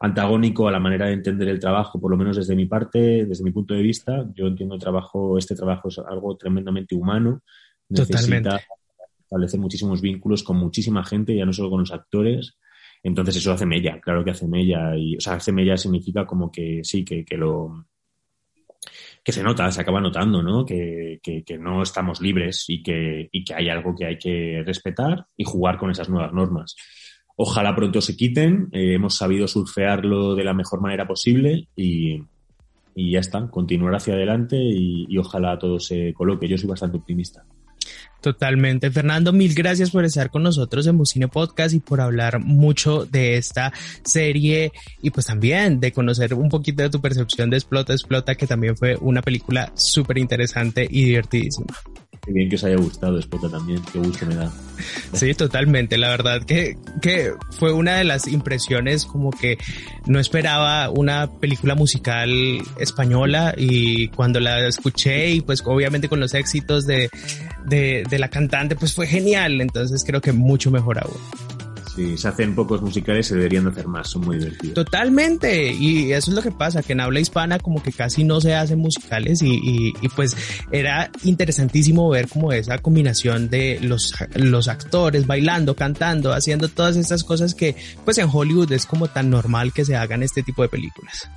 antagónico 0.00 0.66
a 0.66 0.72
la 0.72 0.80
manera 0.80 1.06
de 1.06 1.12
entender 1.12 1.48
el 1.48 1.60
trabajo, 1.60 2.00
por 2.00 2.10
lo 2.10 2.16
menos 2.16 2.36
desde 2.36 2.56
mi 2.56 2.66
parte, 2.66 3.26
desde 3.26 3.44
mi 3.44 3.52
punto 3.52 3.74
de 3.74 3.82
vista. 3.82 4.26
Yo 4.34 4.48
entiendo 4.48 4.74
el 4.74 4.80
trabajo, 4.80 5.38
este 5.38 5.54
trabajo 5.54 5.88
es 5.88 5.98
algo 5.98 6.36
tremendamente 6.36 6.96
humano. 6.96 7.42
Totalmente. 7.94 8.50
Necesita 9.26 9.36
establece 9.36 9.58
muchísimos 9.58 10.00
vínculos 10.00 10.42
con 10.42 10.56
muchísima 10.56 11.04
gente, 11.04 11.34
ya 11.34 11.44
no 11.44 11.52
solo 11.52 11.70
con 11.70 11.80
los 11.80 11.92
actores. 11.92 12.56
Entonces 13.02 13.36
eso 13.36 13.52
hace 13.52 13.66
mella, 13.66 14.00
claro 14.00 14.24
que 14.24 14.30
hace 14.30 14.46
mella. 14.46 14.96
Y, 14.96 15.16
o 15.16 15.20
sea, 15.20 15.34
hace 15.34 15.52
mella 15.52 15.76
significa 15.76 16.24
como 16.24 16.50
que 16.50 16.80
sí, 16.82 17.04
que, 17.04 17.24
lo 17.36 17.86
que 19.24 19.32
se 19.32 19.42
nota, 19.42 19.70
se 19.70 19.80
acaba 19.80 20.00
notando, 20.00 20.42
¿no? 20.42 20.64
Que, 20.64 21.20
que, 21.22 21.58
no 21.58 21.82
estamos 21.82 22.20
libres 22.20 22.64
y 22.68 22.82
que, 22.82 23.28
y 23.32 23.44
que 23.44 23.54
hay 23.54 23.68
algo 23.68 23.94
que 23.96 24.06
hay 24.06 24.18
que 24.18 24.62
respetar 24.64 25.26
y 25.36 25.44
jugar 25.44 25.76
con 25.76 25.90
esas 25.90 26.08
nuevas 26.08 26.32
normas. 26.32 26.76
Ojalá 27.36 27.74
pronto 27.74 28.00
se 28.00 28.16
quiten, 28.16 28.68
eh, 28.72 28.94
hemos 28.94 29.16
sabido 29.16 29.46
surfearlo 29.46 30.34
de 30.34 30.44
la 30.44 30.54
mejor 30.54 30.80
manera 30.80 31.06
posible 31.06 31.68
y, 31.76 32.22
y 32.94 33.10
ya 33.10 33.20
está, 33.20 33.48
continuar 33.50 33.94
hacia 33.94 34.14
adelante 34.14 34.56
y 34.58 35.18
ojalá 35.18 35.58
todo 35.58 35.78
se 35.78 36.14
coloque. 36.14 36.48
Yo 36.48 36.56
soy 36.56 36.70
bastante 36.70 36.96
optimista. 36.96 37.44
Totalmente. 38.20 38.90
Fernando, 38.90 39.32
mil 39.32 39.54
gracias 39.54 39.90
por 39.90 40.04
estar 40.04 40.30
con 40.30 40.42
nosotros 40.42 40.86
en 40.88 40.98
Bucine 40.98 41.28
Podcast 41.28 41.74
y 41.74 41.78
por 41.78 42.00
hablar 42.00 42.40
mucho 42.40 43.04
de 43.04 43.36
esta 43.36 43.72
serie 44.04 44.72
y 45.00 45.10
pues 45.10 45.26
también 45.26 45.78
de 45.78 45.92
conocer 45.92 46.34
un 46.34 46.48
poquito 46.48 46.82
de 46.82 46.90
tu 46.90 47.00
percepción 47.00 47.50
de 47.50 47.56
Explota, 47.56 47.92
Explota, 47.92 48.34
que 48.34 48.48
también 48.48 48.76
fue 48.76 48.96
una 49.00 49.22
película 49.22 49.72
súper 49.76 50.18
interesante 50.18 50.88
y 50.90 51.04
divertidísima. 51.04 51.72
Qué 52.26 52.32
bien 52.32 52.48
que 52.48 52.56
os 52.56 52.64
haya 52.64 52.76
gustado, 52.76 53.18
Explota 53.18 53.48
también, 53.48 53.80
qué 53.92 54.00
gusto 54.00 54.26
me 54.26 54.34
da. 54.34 54.52
Sí, 55.12 55.32
totalmente. 55.34 55.96
La 55.96 56.10
verdad 56.10 56.42
que, 56.42 56.76
que 57.00 57.32
fue 57.52 57.72
una 57.72 57.96
de 57.96 58.04
las 58.04 58.26
impresiones 58.26 59.06
como 59.06 59.30
que 59.30 59.56
no 60.06 60.18
esperaba 60.18 60.90
una 60.90 61.30
película 61.38 61.76
musical 61.76 62.30
española 62.78 63.54
y 63.56 64.08
cuando 64.08 64.40
la 64.40 64.66
escuché 64.66 65.30
y 65.30 65.40
pues 65.40 65.62
obviamente 65.64 66.08
con 66.08 66.18
los 66.18 66.34
éxitos 66.34 66.86
de, 66.86 67.08
de, 67.66 68.04
de 68.08 68.18
la 68.18 68.28
cantante 68.28 68.76
pues 68.76 68.94
fue 68.94 69.06
genial. 69.06 69.60
Entonces 69.60 70.04
creo 70.06 70.20
que 70.20 70.32
mucho 70.32 70.70
mejor 70.70 70.98
aún. 70.98 71.16
Sí, 71.96 72.18
se 72.18 72.28
hacen 72.28 72.54
pocos 72.54 72.82
musicales, 72.82 73.26
se 73.26 73.36
deberían 73.36 73.64
de 73.64 73.70
hacer 73.70 73.88
más, 73.88 74.10
son 74.10 74.20
muy 74.20 74.36
divertidos. 74.36 74.74
Totalmente, 74.74 75.72
y 75.72 76.12
eso 76.12 76.30
es 76.30 76.36
lo 76.36 76.42
que 76.42 76.52
pasa, 76.52 76.82
que 76.82 76.92
en 76.92 77.00
habla 77.00 77.20
hispana 77.20 77.58
como 77.58 77.82
que 77.82 77.90
casi 77.90 78.22
no 78.22 78.38
se 78.38 78.54
hacen 78.54 78.80
musicales 78.80 79.40
y, 79.40 79.54
y, 79.54 79.94
y 80.02 80.08
pues 80.10 80.36
era 80.70 81.10
interesantísimo 81.24 82.10
ver 82.10 82.28
como 82.28 82.52
esa 82.52 82.76
combinación 82.76 83.48
de 83.48 83.78
los, 83.80 84.14
los 84.34 84.68
actores 84.68 85.26
bailando, 85.26 85.74
cantando, 85.74 86.34
haciendo 86.34 86.68
todas 86.68 86.96
estas 86.96 87.24
cosas 87.24 87.54
que 87.54 87.74
pues 88.04 88.18
en 88.18 88.28
Hollywood 88.30 88.70
es 88.72 88.84
como 88.84 89.08
tan 89.08 89.30
normal 89.30 89.72
que 89.72 89.86
se 89.86 89.96
hagan 89.96 90.22
este 90.22 90.42
tipo 90.42 90.60
de 90.60 90.68
películas. 90.68 91.30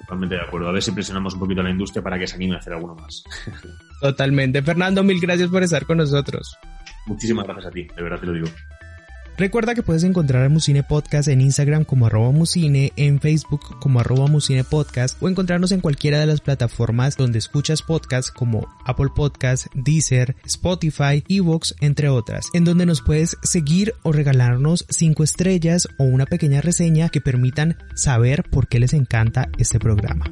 Totalmente 0.00 0.34
de 0.34 0.42
acuerdo. 0.42 0.68
A 0.68 0.72
ver 0.72 0.82
si 0.82 0.90
presionamos 0.92 1.32
un 1.32 1.40
poquito 1.40 1.62
a 1.62 1.64
la 1.64 1.70
industria 1.70 2.02
para 2.02 2.18
que 2.18 2.26
se 2.26 2.34
anime 2.34 2.56
a 2.56 2.58
hacer 2.58 2.74
alguno 2.74 2.94
más. 2.94 3.24
Totalmente. 4.02 4.62
Fernando, 4.62 5.04
mil 5.04 5.20
gracias 5.20 5.48
por 5.48 5.62
estar 5.62 5.86
con 5.86 5.98
nosotros. 5.98 6.58
Muchísimas 7.06 7.46
gracias 7.46 7.66
a 7.66 7.70
ti, 7.70 7.86
de 7.96 8.02
verdad 8.02 8.18
te 8.18 8.26
lo 8.26 8.32
digo. 8.32 8.48
Recuerda 9.38 9.74
que 9.74 9.82
puedes 9.82 10.04
encontrar 10.04 10.44
a 10.44 10.48
Musine 10.48 10.82
Podcast 10.82 11.28
en 11.28 11.40
Instagram 11.40 11.84
como 11.84 12.06
arroba 12.06 12.32
musine, 12.32 12.92
en 12.96 13.18
Facebook 13.18 13.78
como 13.80 14.00
arroba 14.00 14.26
musine 14.26 14.62
podcast 14.62 15.20
o 15.22 15.28
encontrarnos 15.28 15.72
en 15.72 15.80
cualquiera 15.80 16.20
de 16.20 16.26
las 16.26 16.40
plataformas 16.40 17.16
donde 17.16 17.38
escuchas 17.38 17.80
podcasts 17.80 18.30
como 18.30 18.68
Apple 18.84 19.08
Podcast, 19.14 19.68
Deezer, 19.74 20.36
Spotify, 20.44 21.24
Evox, 21.28 21.74
entre 21.80 22.08
otras, 22.08 22.50
en 22.52 22.64
donde 22.64 22.84
nos 22.84 23.00
puedes 23.00 23.38
seguir 23.42 23.94
o 24.02 24.12
regalarnos 24.12 24.84
5 24.90 25.24
estrellas 25.24 25.88
o 25.96 26.04
una 26.04 26.26
pequeña 26.26 26.60
reseña 26.60 27.08
que 27.08 27.20
permitan 27.20 27.78
saber 27.94 28.44
por 28.50 28.68
qué 28.68 28.80
les 28.80 28.92
encanta 28.92 29.48
este 29.58 29.78
programa. 29.78 30.26